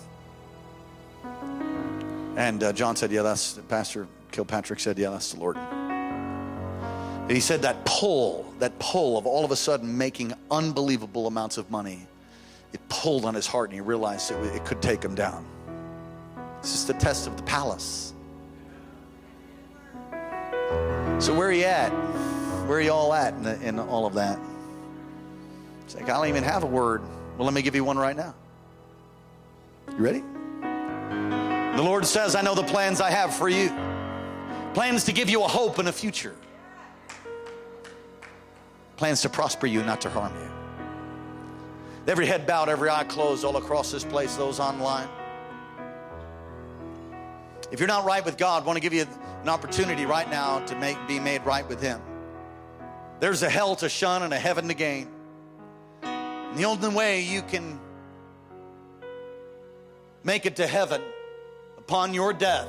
And 2.36 2.64
uh, 2.64 2.74
John 2.74 2.96
said, 2.96 3.12
Yeah, 3.12 3.22
that's 3.22 3.60
Pastor 3.70 4.08
Kilpatrick 4.34 4.80
said, 4.80 5.00
Yeah, 5.00 5.12
that's 5.12 5.32
the 5.32 5.40
Lord. 5.40 5.56
And 5.58 7.32
he 7.32 7.40
said 7.40 7.62
that 7.62 7.86
pull, 7.86 8.54
that 8.60 8.78
pull 8.80 9.18
of 9.18 9.26
all 9.26 9.46
of 9.46 9.52
a 9.52 9.56
sudden 9.56 9.98
making 9.98 10.34
unbelievable 10.52 11.28
amounts 11.28 11.58
of 11.58 11.72
money, 11.72 12.06
it 12.74 12.82
pulled 12.90 13.24
on 13.24 13.34
his 13.34 13.48
heart 13.48 13.70
and 13.70 13.76
he 13.76 13.82
realized 13.82 14.32
it, 14.32 14.36
it 14.56 14.66
could 14.66 14.82
take 14.82 15.02
him 15.02 15.16
down. 15.16 15.46
This 16.62 16.74
is 16.76 16.86
the 16.86 16.94
test 16.96 17.28
of 17.28 17.38
the 17.38 17.44
palace. 17.44 18.14
So, 21.20 21.34
where 21.34 21.48
are 21.48 21.54
you 21.54 21.64
at? 21.64 21.90
Where 22.68 22.80
are 22.80 22.82
you 22.82 22.92
all 22.92 23.14
at 23.14 23.34
in, 23.36 23.44
the, 23.44 23.62
in 23.62 23.80
all 23.80 24.06
of 24.06 24.16
that? 24.16 24.40
It's 25.86 25.96
like, 25.96 26.06
I 26.06 26.18
don't 26.18 26.28
even 26.28 26.44
have 26.44 26.64
a 26.64 26.68
word. 26.68 27.02
Well, 27.38 27.46
let 27.46 27.54
me 27.54 27.62
give 27.62 27.76
you 27.76 27.84
one 27.84 27.98
right 27.98 28.16
now. 28.18 28.34
You 29.92 29.98
ready? 29.98 30.24
The 31.78 31.82
Lord 31.82 32.06
says, 32.06 32.36
I 32.36 32.42
know 32.42 32.56
the 32.56 32.64
plans 32.64 33.00
I 33.00 33.12
have 33.12 33.34
for 33.34 33.48
you 33.48 33.70
plans 34.74 35.04
to 35.06 35.14
give 35.14 35.30
you 35.30 35.44
a 35.44 35.48
hope 35.48 35.80
and 35.80 35.88
a 35.88 35.92
future, 35.92 36.36
plans 38.98 39.22
to 39.22 39.30
prosper 39.30 39.68
you, 39.68 39.84
not 39.84 40.02
to 40.02 40.10
harm 40.10 40.34
you. 40.36 40.50
Every 42.12 42.26
head 42.26 42.46
bowed, 42.46 42.70
every 42.70 42.90
eye 42.90 43.06
closed, 43.06 43.46
all 43.46 43.58
across 43.58 43.92
this 43.92 44.04
place, 44.04 44.36
those 44.36 44.60
online. 44.60 45.08
If 47.72 47.80
you're 47.80 47.88
not 47.88 48.06
right 48.06 48.24
with 48.24 48.38
God, 48.38 48.64
I 48.64 48.66
want 48.66 48.78
to 48.78 48.82
give 48.82 48.94
you 48.94 49.06
an 49.42 49.50
opportunity 49.50 50.06
right 50.06 50.30
now 50.30 50.60
to 50.66 50.76
make, 50.76 50.98
be 51.08 51.20
made 51.20 51.46
right 51.46 51.68
with 51.68 51.82
Him. 51.82 52.02
There's 53.20 53.42
a 53.42 53.50
hell 53.50 53.76
to 53.78 53.88
shun 53.88 54.24
and 54.24 54.34
a 54.34 54.40
heaven 54.40 54.68
to 54.68 54.74
gain. 54.74 55.08
And 56.04 56.58
the 56.58 56.66
only 56.66 56.90
way 56.90 57.22
you 57.22 57.42
can 57.42 57.80
make 60.24 60.46
it 60.46 60.58
to 60.58 60.68
heaven 60.68 61.02
upon 61.78 62.14
your 62.14 62.34
death 62.34 62.68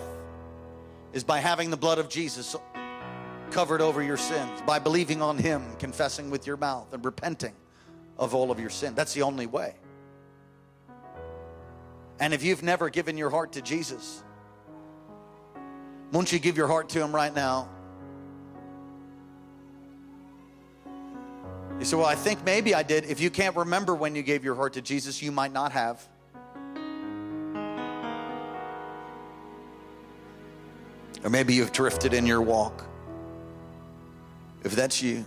is 1.15 1.25
by 1.25 1.39
having 1.39 1.71
the 1.71 1.77
blood 1.77 1.99
of 1.99 2.09
Jesus 2.11 2.55
covered 3.51 3.81
over 3.81 4.03
your 4.03 4.17
sins, 4.17 4.61
by 4.67 4.79
believing 4.79 5.23
on 5.23 5.39
Him, 5.39 5.63
confessing 5.79 6.29
with 6.29 6.47
your 6.47 6.57
mouth, 6.57 6.93
and 6.93 7.05
repenting 7.05 7.55
of 8.19 8.35
all 8.35 8.51
of 8.51 8.59
your 8.59 8.69
sin. 8.69 8.95
That's 8.95 9.15
the 9.15 9.23
only 9.23 9.47
way. 9.47 9.77
And 12.19 12.35
if 12.35 12.43
you've 12.43 12.63
never 12.63 12.91
given 12.91 13.17
your 13.17 13.31
heart 13.31 13.53
to 13.53 13.63
Jesus, 13.63 14.23
won't 16.13 16.33
you 16.33 16.39
give 16.39 16.57
your 16.57 16.69
heart 16.69 16.89
to 16.91 17.01
Him 17.03 17.15
right 17.15 17.35
now? 17.35 17.69
You 21.79 21.85
say, 21.85 21.97
Well, 21.97 22.07
I 22.07 22.15
think 22.15 22.45
maybe 22.45 22.75
I 22.75 22.83
did. 22.83 23.05
If 23.05 23.21
you 23.21 23.31
can't 23.31 23.57
remember 23.57 23.95
when 23.95 24.15
you 24.15 24.23
gave 24.23 24.45
your 24.45 24.55
heart 24.55 24.75
to 24.75 24.83
Jesus, 24.83 25.23
you 25.23 25.33
might 25.33 25.53
not 25.53 25.73
have. 25.73 26.07
Or 31.25 31.31
maybe 31.31 31.55
you've 31.55 31.73
drifted 31.73 32.13
in 32.13 32.27
your 32.27 32.43
walk. 32.43 32.85
If 34.63 34.77
that's 34.77 35.03
you, 35.03 35.25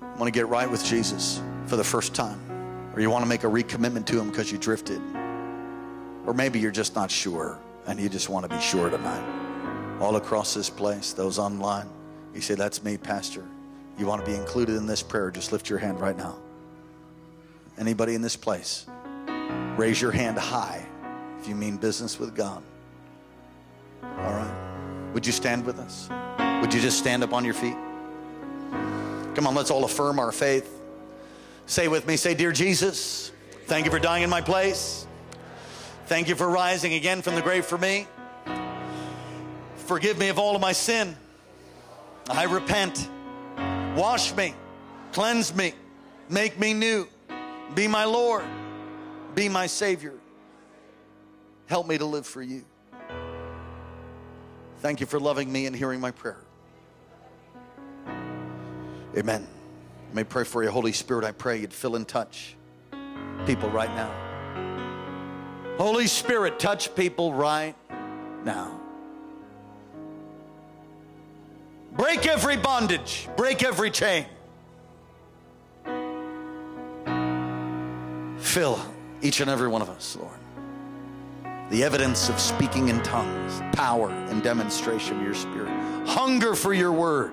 want 0.00 0.32
to 0.32 0.38
get 0.38 0.48
right 0.48 0.70
with 0.70 0.84
Jesus 0.84 1.42
for 1.66 1.76
the 1.76 1.84
first 1.84 2.14
time, 2.14 2.40
or 2.94 3.00
you 3.00 3.10
want 3.10 3.22
to 3.22 3.28
make 3.28 3.44
a 3.44 3.46
recommitment 3.46 4.06
to 4.06 4.18
Him 4.18 4.30
because 4.30 4.50
you 4.50 4.58
drifted, 4.58 5.00
or 6.26 6.34
maybe 6.34 6.58
you're 6.58 6.70
just 6.70 6.94
not 6.94 7.10
sure 7.10 7.58
and 7.86 7.98
you 7.98 8.08
just 8.08 8.28
want 8.28 8.48
to 8.48 8.54
be 8.54 8.60
sure 8.60 8.90
tonight. 8.90 9.98
All 10.00 10.16
across 10.16 10.54
this 10.54 10.70
place, 10.70 11.12
those 11.12 11.38
online, 11.38 11.88
you 12.34 12.40
say, 12.40 12.54
That's 12.54 12.82
me, 12.82 12.96
Pastor. 12.96 13.44
You 13.98 14.06
want 14.06 14.24
to 14.24 14.30
be 14.30 14.36
included 14.36 14.76
in 14.76 14.86
this 14.86 15.02
prayer, 15.02 15.30
just 15.30 15.52
lift 15.52 15.68
your 15.68 15.78
hand 15.78 16.00
right 16.00 16.16
now. 16.16 16.36
Anybody 17.78 18.14
in 18.14 18.22
this 18.22 18.36
place, 18.36 18.86
raise 19.76 20.00
your 20.00 20.12
hand 20.12 20.38
high 20.38 20.86
if 21.38 21.48
you 21.48 21.54
mean 21.54 21.76
business 21.76 22.18
with 22.18 22.34
God. 22.34 22.62
All 24.02 24.32
right. 24.32 25.10
Would 25.14 25.26
you 25.26 25.32
stand 25.32 25.64
with 25.64 25.78
us? 25.78 26.08
Would 26.60 26.72
you 26.74 26.80
just 26.80 26.98
stand 26.98 27.22
up 27.22 27.32
on 27.32 27.44
your 27.44 27.54
feet? 27.54 27.76
Come 29.34 29.46
on, 29.46 29.54
let's 29.54 29.70
all 29.70 29.84
affirm 29.84 30.18
our 30.18 30.32
faith. 30.32 30.80
Say 31.66 31.88
with 31.88 32.06
me, 32.06 32.16
say, 32.16 32.34
Dear 32.34 32.52
Jesus, 32.52 33.32
thank 33.66 33.84
you 33.84 33.90
for 33.90 33.98
dying 33.98 34.22
in 34.22 34.30
my 34.30 34.40
place. 34.40 35.06
Thank 36.06 36.28
you 36.28 36.34
for 36.34 36.48
rising 36.48 36.94
again 36.94 37.22
from 37.22 37.36
the 37.36 37.42
grave 37.42 37.64
for 37.64 37.78
me. 37.78 38.06
Forgive 39.76 40.18
me 40.18 40.28
of 40.28 40.38
all 40.38 40.54
of 40.54 40.60
my 40.60 40.72
sin. 40.72 41.16
I 42.28 42.44
repent. 42.44 43.08
Wash 43.96 44.34
me, 44.36 44.54
cleanse 45.12 45.54
me, 45.54 45.74
make 46.28 46.58
me 46.58 46.74
new. 46.74 47.08
Be 47.74 47.88
my 47.88 48.04
Lord, 48.04 48.44
be 49.34 49.48
my 49.48 49.66
Savior. 49.66 50.14
Help 51.66 51.88
me 51.88 51.98
to 51.98 52.04
live 52.04 52.26
for 52.26 52.42
you. 52.42 52.64
Thank 54.80 55.00
you 55.00 55.06
for 55.06 55.20
loving 55.20 55.52
me 55.52 55.66
and 55.66 55.76
hearing 55.76 56.00
my 56.00 56.10
prayer. 56.10 56.38
Amen. 59.16 59.46
I 60.10 60.14
may 60.14 60.24
pray 60.24 60.44
for 60.44 60.62
you. 60.62 60.70
Holy 60.70 60.92
Spirit, 60.92 61.24
I 61.24 61.32
pray 61.32 61.60
you'd 61.60 61.72
fill 61.72 61.96
and 61.96 62.08
touch 62.08 62.56
people 63.46 63.68
right 63.68 63.90
now. 63.94 64.10
Holy 65.76 66.06
Spirit, 66.06 66.58
touch 66.58 66.94
people 66.94 67.34
right 67.34 67.74
now. 68.44 68.80
Break 71.92 72.26
every 72.26 72.56
bondage, 72.56 73.28
break 73.36 73.62
every 73.62 73.90
chain. 73.90 74.24
Fill 78.38 78.80
each 79.20 79.40
and 79.40 79.50
every 79.50 79.68
one 79.68 79.82
of 79.82 79.90
us, 79.90 80.16
Lord. 80.18 80.38
The 81.70 81.84
evidence 81.84 82.28
of 82.28 82.40
speaking 82.40 82.88
in 82.88 83.00
tongues, 83.04 83.62
power 83.76 84.10
and 84.10 84.42
demonstration 84.42 85.18
of 85.18 85.22
your 85.22 85.34
spirit, 85.34 85.68
hunger 86.04 86.56
for 86.56 86.74
your 86.74 86.90
word. 86.90 87.32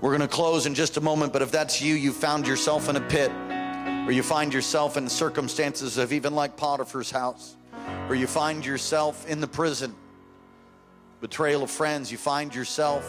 We're 0.00 0.10
going 0.10 0.20
to 0.20 0.28
close 0.28 0.66
in 0.66 0.76
just 0.76 0.96
a 0.96 1.00
moment, 1.00 1.32
but 1.32 1.42
if 1.42 1.50
that's 1.50 1.82
you, 1.82 1.94
you 1.96 2.12
found 2.12 2.46
yourself 2.46 2.88
in 2.88 2.94
a 2.94 3.00
pit, 3.00 3.32
or 4.06 4.12
you 4.12 4.22
find 4.22 4.54
yourself 4.54 4.96
in 4.96 5.08
circumstances 5.08 5.98
of 5.98 6.12
even 6.12 6.36
like 6.36 6.56
Potiphar's 6.56 7.10
house, 7.10 7.56
or 8.08 8.14
you 8.14 8.28
find 8.28 8.64
yourself 8.64 9.28
in 9.28 9.40
the 9.40 9.48
prison, 9.48 9.92
betrayal 11.20 11.64
of 11.64 11.70
friends, 11.70 12.12
you 12.12 12.18
find 12.18 12.54
yourself 12.54 13.04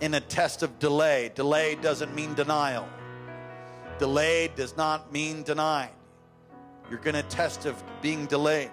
in 0.00 0.14
a 0.14 0.20
test 0.20 0.62
of 0.62 0.78
delay. 0.78 1.32
Delay 1.34 1.74
doesn't 1.74 2.14
mean 2.14 2.32
denial. 2.32 2.88
Delayed 3.98 4.54
does 4.54 4.76
not 4.76 5.12
mean 5.12 5.42
denied. 5.42 5.90
You're 6.90 6.98
going 7.00 7.14
to 7.14 7.22
test 7.22 7.64
of 7.64 7.82
being 8.02 8.26
delayed, 8.26 8.70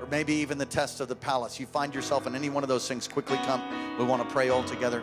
or 0.00 0.06
maybe 0.10 0.34
even 0.34 0.58
the 0.58 0.66
test 0.66 1.00
of 1.00 1.08
the 1.08 1.16
palace. 1.16 1.58
You 1.58 1.66
find 1.66 1.94
yourself 1.94 2.26
in 2.26 2.34
any 2.34 2.50
one 2.50 2.62
of 2.62 2.68
those 2.68 2.86
things, 2.86 3.08
quickly 3.08 3.38
come. 3.38 3.62
We 3.98 4.04
want 4.04 4.26
to 4.26 4.32
pray 4.32 4.50
all 4.50 4.62
together. 4.62 5.02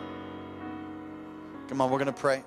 Come 1.68 1.80
on, 1.80 1.90
we're 1.90 1.98
going 1.98 2.06
to 2.06 2.12
pray. 2.12 2.44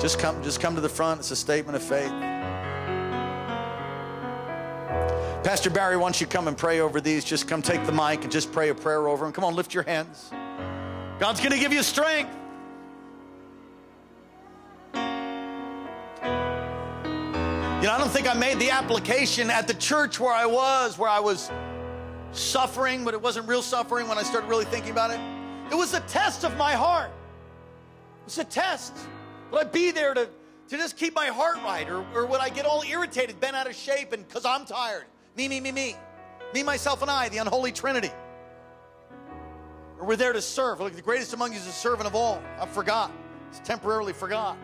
Just 0.00 0.18
come, 0.18 0.42
just 0.42 0.60
come 0.60 0.74
to 0.74 0.80
the 0.80 0.88
front. 0.88 1.20
It's 1.20 1.30
a 1.30 1.36
statement 1.36 1.76
of 1.76 1.82
faith. 1.82 2.10
Pastor 5.50 5.68
Barry 5.68 5.96
wants 5.96 6.20
you 6.20 6.28
come 6.28 6.46
and 6.46 6.56
pray 6.56 6.78
over 6.78 7.00
these. 7.00 7.24
Just 7.24 7.48
come 7.48 7.60
take 7.60 7.84
the 7.84 7.90
mic 7.90 8.22
and 8.22 8.30
just 8.30 8.52
pray 8.52 8.68
a 8.68 8.74
prayer 8.74 9.08
over 9.08 9.24
them. 9.24 9.32
Come 9.32 9.42
on, 9.42 9.56
lift 9.56 9.74
your 9.74 9.82
hands. 9.82 10.30
God's 11.18 11.40
going 11.40 11.50
to 11.50 11.58
give 11.58 11.72
you 11.72 11.82
strength. 11.82 12.32
You 14.94 15.00
know, 17.80 17.90
I 17.90 17.96
don't 17.98 18.10
think 18.10 18.28
I 18.28 18.34
made 18.34 18.60
the 18.60 18.70
application 18.70 19.50
at 19.50 19.66
the 19.66 19.74
church 19.74 20.20
where 20.20 20.32
I 20.32 20.46
was, 20.46 20.96
where 20.96 21.10
I 21.10 21.18
was 21.18 21.50
suffering, 22.30 23.02
but 23.02 23.12
it 23.12 23.20
wasn't 23.20 23.48
real 23.48 23.62
suffering 23.62 24.06
when 24.06 24.18
I 24.18 24.22
started 24.22 24.46
really 24.46 24.66
thinking 24.66 24.92
about 24.92 25.10
it. 25.10 25.18
It 25.72 25.74
was 25.74 25.94
a 25.94 26.00
test 26.02 26.44
of 26.44 26.56
my 26.58 26.74
heart. 26.74 27.10
It 28.20 28.26
was 28.26 28.38
a 28.38 28.44
test. 28.44 28.96
Would 29.50 29.66
I 29.66 29.68
be 29.68 29.90
there 29.90 30.14
to, 30.14 30.28
to 30.68 30.76
just 30.76 30.96
keep 30.96 31.12
my 31.12 31.26
heart 31.26 31.56
right? 31.56 31.90
Or, 31.90 32.06
or 32.14 32.24
would 32.26 32.38
I 32.38 32.50
get 32.50 32.66
all 32.66 32.84
irritated, 32.88 33.40
bent 33.40 33.56
out 33.56 33.66
of 33.66 33.74
shape, 33.74 34.12
and 34.12 34.24
because 34.28 34.44
I'm 34.44 34.64
tired? 34.64 35.06
Me, 35.36 35.48
me, 35.48 35.60
me, 35.60 35.72
me. 35.72 35.96
Me, 36.52 36.62
myself, 36.62 37.02
and 37.02 37.10
I, 37.10 37.28
the 37.28 37.38
unholy 37.38 37.72
trinity. 37.72 38.10
Or 39.98 40.06
we're 40.06 40.16
there 40.16 40.32
to 40.32 40.42
serve. 40.42 40.80
Look, 40.80 40.94
the 40.94 41.02
greatest 41.02 41.32
among 41.32 41.52
you 41.52 41.58
is 41.58 41.66
a 41.66 41.72
servant 41.72 42.06
of 42.06 42.14
all. 42.14 42.42
I 42.58 42.66
forgot. 42.66 43.12
It's 43.50 43.60
temporarily 43.60 44.12
forgot. 44.12 44.56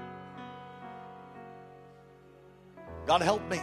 God 3.07 3.23
help 3.23 3.49
me. 3.49 3.61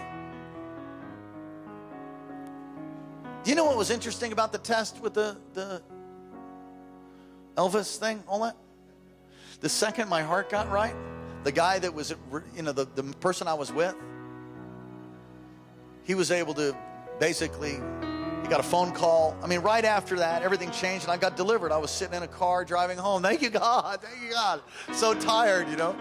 Do 3.44 3.50
you 3.50 3.56
know 3.58 3.66
what 3.66 3.78
was 3.78 3.90
interesting 3.90 4.32
about 4.32 4.54
the 4.54 4.58
test 4.58 5.02
with 5.02 5.14
the, 5.14 5.36
the 5.54 5.82
Elvis 7.58 7.98
thing, 7.98 8.24
all 8.26 8.44
that? 8.44 8.56
The 9.60 9.68
second 9.68 10.08
my 10.08 10.22
heart 10.22 10.50
got 10.50 10.72
right, 10.72 10.96
the 11.44 11.52
guy 11.52 11.80
that 11.80 11.94
was, 11.94 12.16
you 12.56 12.64
know, 12.64 12.72
the, 12.72 12.86
the 12.96 13.04
person 13.20 13.48
I 13.48 13.54
was 13.54 13.72
with, 13.72 13.96
he 16.04 16.16
was 16.16 16.32
able 16.32 16.54
to 16.54 16.76
basically, 17.24 17.80
he 18.42 18.50
got 18.50 18.60
a 18.60 18.64
phone 18.64 18.92
call. 18.92 19.38
I 19.42 19.48
mean, 19.48 19.62
right 19.62 19.86
after 19.86 20.18
that, 20.18 20.44
everything 20.44 20.70
changed 20.72 21.06
and 21.06 21.12
I 21.14 21.16
got 21.16 21.38
delivered. 21.38 21.72
I 21.72 21.78
was 21.78 21.90
sitting 21.90 22.14
in 22.14 22.22
a 22.22 22.28
car 22.28 22.66
driving 22.66 22.98
home. 22.98 23.24
Thank 23.24 23.42
you, 23.42 23.50
God. 23.50 24.02
Thank 24.02 24.22
you, 24.22 24.32
God. 24.32 24.62
So 24.92 25.14
tired, 25.14 25.70
you 25.70 25.78
know. 25.78 25.96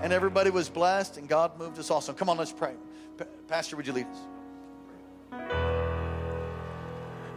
And 0.00 0.12
everybody 0.12 0.50
was 0.50 0.68
blessed 0.68 1.16
and 1.16 1.28
God 1.28 1.58
moved 1.58 1.76
us 1.80 1.90
awesome. 1.90 2.14
Come 2.14 2.28
on, 2.28 2.36
let's 2.36 2.52
pray. 2.52 2.74
Pastor, 3.48 3.74
would 3.74 3.84
you 3.84 3.92
lead 3.92 4.06
us? 4.06 4.20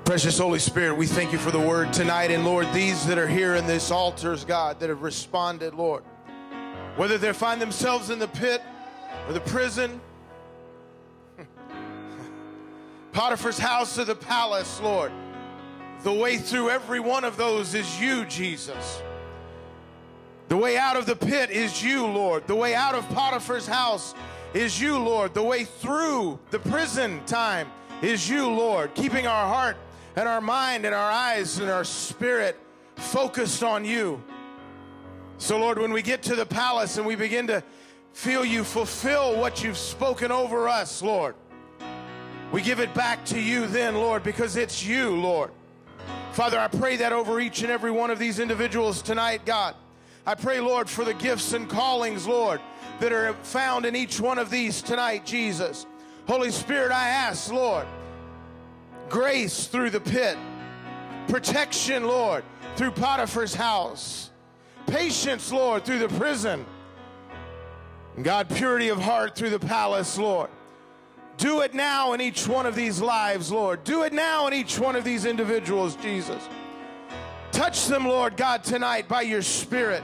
Precious 0.04 0.38
Holy 0.38 0.60
Spirit, 0.60 0.96
we 0.96 1.08
thank 1.08 1.32
you 1.32 1.40
for 1.40 1.50
the 1.50 1.60
word 1.60 1.92
tonight. 1.92 2.30
And 2.30 2.46
Lord, 2.46 2.72
these 2.72 3.08
that 3.08 3.18
are 3.18 3.28
here 3.28 3.56
in 3.56 3.66
this 3.66 3.90
altars, 3.90 4.46
God, 4.46 4.80
that 4.80 4.90
have 4.90 5.02
responded, 5.02 5.74
Lord, 5.74 6.04
whether 6.98 7.18
they 7.18 7.34
find 7.34 7.60
themselves 7.60 8.12
in 8.12 8.20
the 8.20 8.28
pit 8.28 8.62
or 9.28 9.34
the 9.34 9.40
prison, 9.40 10.00
Potiphar's 13.16 13.58
house 13.58 13.98
or 13.98 14.04
the 14.04 14.14
palace, 14.14 14.82
Lord, 14.82 15.10
the 16.04 16.12
way 16.12 16.38
through 16.38 16.70
every 16.70 17.00
one 17.00 17.24
of 17.24 17.38
those 17.38 17.74
is 17.74 18.02
you, 18.02 18.26
Jesus. 18.26 19.02
The 20.50 20.58
way 20.58 20.78
out 20.78 20.98
of 20.98 21.06
the 21.06 21.16
pit 21.16 21.50
is 21.50 21.82
you, 21.82 22.06
Lord. 22.06 22.46
The 22.46 22.58
way 22.58 22.76
out 22.76 22.94
of 22.94 23.08
Potiphar's 23.12 23.68
house 23.68 24.14
is 24.54 24.82
you, 24.82 25.00
Lord. 25.00 25.34
The 25.34 25.42
way 25.42 25.64
through 25.64 26.40
the 26.52 26.60
prison 26.60 27.24
time 27.26 27.72
is 28.02 28.30
you, 28.30 28.50
Lord. 28.50 28.94
Keeping 28.96 29.28
our 29.28 29.48
heart 29.48 29.78
and 30.18 30.28
our 30.28 30.42
mind 30.42 30.86
and 30.86 30.94
our 30.94 31.10
eyes 31.10 31.58
and 31.58 31.70
our 31.70 31.86
spirit 31.86 32.60
focused 32.98 33.64
on 33.64 33.86
you. 33.86 34.22
So, 35.38 35.58
Lord, 35.58 35.80
when 35.80 35.94
we 35.94 36.02
get 36.02 36.22
to 36.24 36.36
the 36.36 36.46
palace 36.46 36.98
and 36.98 37.08
we 37.08 37.16
begin 37.16 37.48
to 37.48 37.64
feel 38.12 38.44
you 38.44 38.66
fulfill 38.66 39.40
what 39.40 39.64
you've 39.64 39.78
spoken 39.78 40.34
over 40.34 40.68
us, 40.68 41.02
Lord, 41.02 41.36
we 42.52 42.62
give 42.62 42.80
it 42.80 42.94
back 42.94 43.26
to 43.26 43.40
you 43.40 43.68
then, 43.68 43.96
Lord, 43.96 44.24
because 44.24 44.56
it's 44.56 44.86
you, 44.86 45.16
Lord. 45.16 45.52
Father, 46.32 46.60
I 46.60 46.68
pray 46.68 46.98
that 46.98 47.14
over 47.14 47.40
each 47.40 47.62
and 47.62 47.72
every 47.72 47.92
one 47.92 48.12
of 48.12 48.20
these 48.20 48.40
individuals 48.40 49.02
tonight, 49.02 49.46
God. 49.46 49.76
I 50.26 50.36
pray, 50.36 50.60
Lord, 50.60 50.90
for 50.90 51.06
the 51.06 51.14
gifts 51.14 51.54
and 51.54 51.70
callings, 51.70 52.28
Lord, 52.28 52.60
that 53.00 53.12
are 53.12 53.34
found 53.44 53.86
in 53.86 53.96
each 53.96 54.20
one 54.20 54.38
of 54.38 54.50
these 54.50 54.82
tonight, 54.82 55.26
Jesus. 55.26 55.86
Holy 56.28 56.52
Spirit, 56.52 56.92
I 56.92 57.10
ask, 57.10 57.52
Lord, 57.52 57.86
grace 59.10 59.68
through 59.68 59.92
the 59.92 60.00
pit, 60.00 60.38
protection, 61.28 62.06
Lord, 62.06 62.44
through 62.76 62.92
Potiphar's 62.92 63.54
house, 63.54 64.32
patience, 64.88 65.52
Lord, 65.52 65.86
through 65.86 66.00
the 66.00 66.10
prison, 66.10 66.66
God, 68.22 68.50
purity 68.50 68.90
of 68.90 69.00
heart 69.00 69.36
through 69.36 69.52
the 69.52 69.60
palace, 69.60 70.18
Lord. 70.18 70.50
Do 71.38 71.62
it 71.62 71.74
now 71.74 72.14
in 72.14 72.22
each 72.22 72.48
one 72.48 72.66
of 72.66 72.76
these 72.76 73.02
lives, 73.02 73.52
Lord. 73.52 73.84
Do 73.84 74.04
it 74.04 74.14
now 74.14 74.48
in 74.48 74.54
each 74.54 74.80
one 74.80 74.96
of 74.96 75.04
these 75.04 75.26
individuals, 75.26 75.96
Jesus. 75.98 76.42
Touch 77.52 77.88
them, 77.88 78.08
Lord 78.08 78.38
God, 78.38 78.64
tonight 78.64 79.08
by 79.08 79.22
your 79.22 79.42
Spirit. 79.42 80.04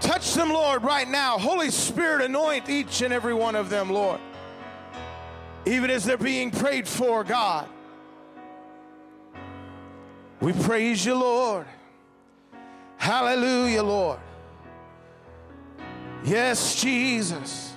Touch 0.00 0.34
them, 0.34 0.50
Lord, 0.50 0.82
right 0.82 1.08
now. 1.08 1.38
Holy 1.38 1.70
Spirit, 1.70 2.22
anoint 2.22 2.68
each 2.68 3.00
and 3.02 3.12
every 3.12 3.34
one 3.34 3.54
of 3.54 3.70
them, 3.70 3.90
Lord. 3.90 4.20
Even 5.66 5.90
as 5.90 6.04
they're 6.04 6.18
being 6.18 6.50
prayed 6.50 6.86
for, 6.86 7.24
God. 7.24 7.68
We 10.40 10.52
praise 10.52 11.06
you, 11.06 11.14
Lord. 11.14 11.66
Hallelujah, 12.98 13.82
Lord. 13.82 14.18
Yes, 16.24 16.80
Jesus. 16.80 17.73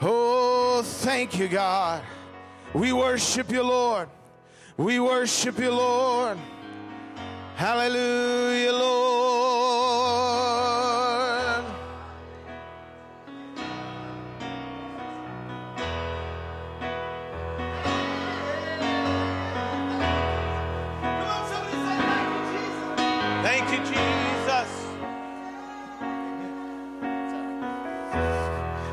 Oh, 0.00 0.82
thank 0.84 1.38
you, 1.38 1.48
God. 1.48 2.02
We 2.72 2.92
worship 2.92 3.50
you, 3.50 3.62
Lord. 3.62 4.08
We 4.76 5.00
worship 5.00 5.58
you, 5.58 5.72
Lord. 5.72 6.38
Hallelujah, 7.56 8.72
Lord. 8.72 10.57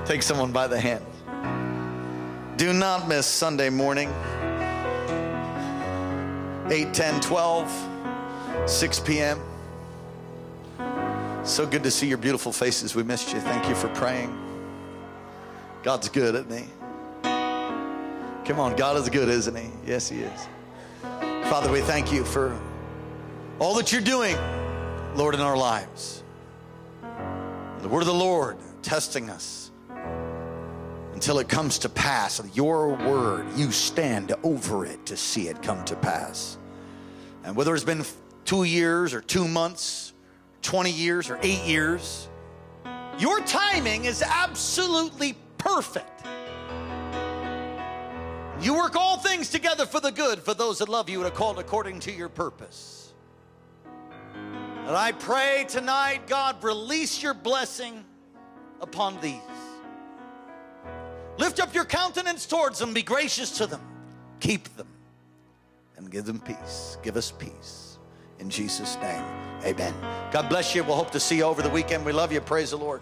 Take 0.06 0.22
someone 0.22 0.52
by 0.52 0.68
the 0.68 0.80
hand. 0.80 1.04
Do 2.58 2.74
not 2.74 3.08
miss 3.08 3.26
Sunday 3.26 3.72
morning, 3.72 4.10
8, 6.70 6.94
10, 6.94 7.22
12, 7.22 7.90
6 8.68 9.00
p.m. 9.00 9.42
So 11.44 11.66
good 11.66 11.82
to 11.82 11.90
see 11.90 12.08
your 12.08 12.20
beautiful 12.20 12.52
faces. 12.52 12.94
We 12.94 13.02
missed 13.02 13.34
you. 13.34 13.40
Thank 13.40 13.68
you 13.68 13.74
for 13.74 13.88
praying. 13.90 14.36
God's 15.82 16.08
good, 16.10 16.36
isn't 16.36 16.52
He? 16.52 16.66
Come 17.24 18.60
on, 18.60 18.76
God 18.76 18.98
is 18.98 19.10
good, 19.10 19.28
isn't 19.28 19.56
He? 19.56 19.72
Yes, 19.88 20.08
He 20.08 20.20
is. 20.20 20.48
Father, 21.50 21.72
we 21.72 21.82
thank 21.82 22.14
you 22.14 22.24
for 22.24 22.56
all 23.58 23.74
that 23.74 23.92
you're 23.92 24.02
doing, 24.02 24.38
Lord, 25.16 25.34
in 25.34 25.42
our 25.42 25.58
lives. 25.58 26.24
The 27.80 27.88
word 27.88 28.02
of 28.02 28.08
the 28.08 28.14
Lord 28.14 28.58
testing 28.84 29.32
us 29.32 29.72
until 31.16 31.40
it 31.40 31.48
comes 31.48 31.80
to 31.80 31.90
pass. 31.90 32.42
Your 32.54 32.90
word, 32.90 33.48
you 33.56 33.72
stand 33.72 34.34
over 34.44 34.86
it 34.86 35.06
to 35.08 35.18
see 35.18 35.48
it 35.48 35.64
come 35.64 35.84
to 35.86 35.96
pass. 35.96 36.58
And 37.46 37.56
whether 37.56 37.74
it's 37.74 37.86
been 37.86 38.04
two 38.44 38.66
years 38.66 39.14
or 39.14 39.22
two 39.22 39.48
months, 39.48 40.14
20 40.62 40.92
years 40.92 41.30
or 41.30 41.40
eight 41.42 41.64
years, 41.64 42.28
your 43.18 43.40
timing 43.42 44.06
is 44.06 44.22
absolutely 44.22 45.38
perfect. 45.58 46.26
You 48.60 48.76
work 48.76 48.96
all 48.96 49.18
things 49.18 49.50
together 49.50 49.86
for 49.86 50.02
the 50.02 50.12
good 50.12 50.40
for 50.40 50.54
those 50.54 50.80
that 50.80 50.90
love 50.90 51.10
you 51.10 51.20
and 51.20 51.28
are 51.28 51.36
called 51.36 51.60
according 51.60 52.02
to 52.02 52.12
your 52.12 52.30
purpose. 52.30 53.14
And 54.36 54.96
I 54.96 55.14
pray 55.14 55.66
tonight, 55.68 56.28
God, 56.28 56.62
release 56.64 57.24
your 57.24 57.34
blessing 57.34 58.04
upon 58.82 59.20
these. 59.22 59.42
Lift 61.38 61.60
up 61.60 61.74
your 61.74 61.86
countenance 61.86 62.46
towards 62.46 62.80
them, 62.80 62.94
be 62.94 63.02
gracious 63.02 63.52
to 63.58 63.68
them, 63.68 63.82
keep 64.40 64.76
them, 64.76 64.88
and 65.98 66.10
give 66.10 66.26
them 66.26 66.40
peace. 66.40 66.98
Give 67.04 67.18
us 67.18 67.32
peace. 67.32 67.98
In 68.40 68.50
Jesus' 68.50 68.98
name, 68.98 69.24
amen. 69.64 69.94
God 70.32 70.50
bless 70.50 70.76
you. 70.76 70.84
We'll 70.84 70.96
hope 70.96 71.12
to 71.12 71.20
see 71.20 71.38
you 71.38 71.44
over 71.44 71.62
the 71.62 71.70
weekend. 71.70 72.06
We 72.06 72.12
love 72.12 72.32
you. 72.32 72.42
Praise 72.42 72.72
the 72.72 72.78
Lord. 72.78 73.02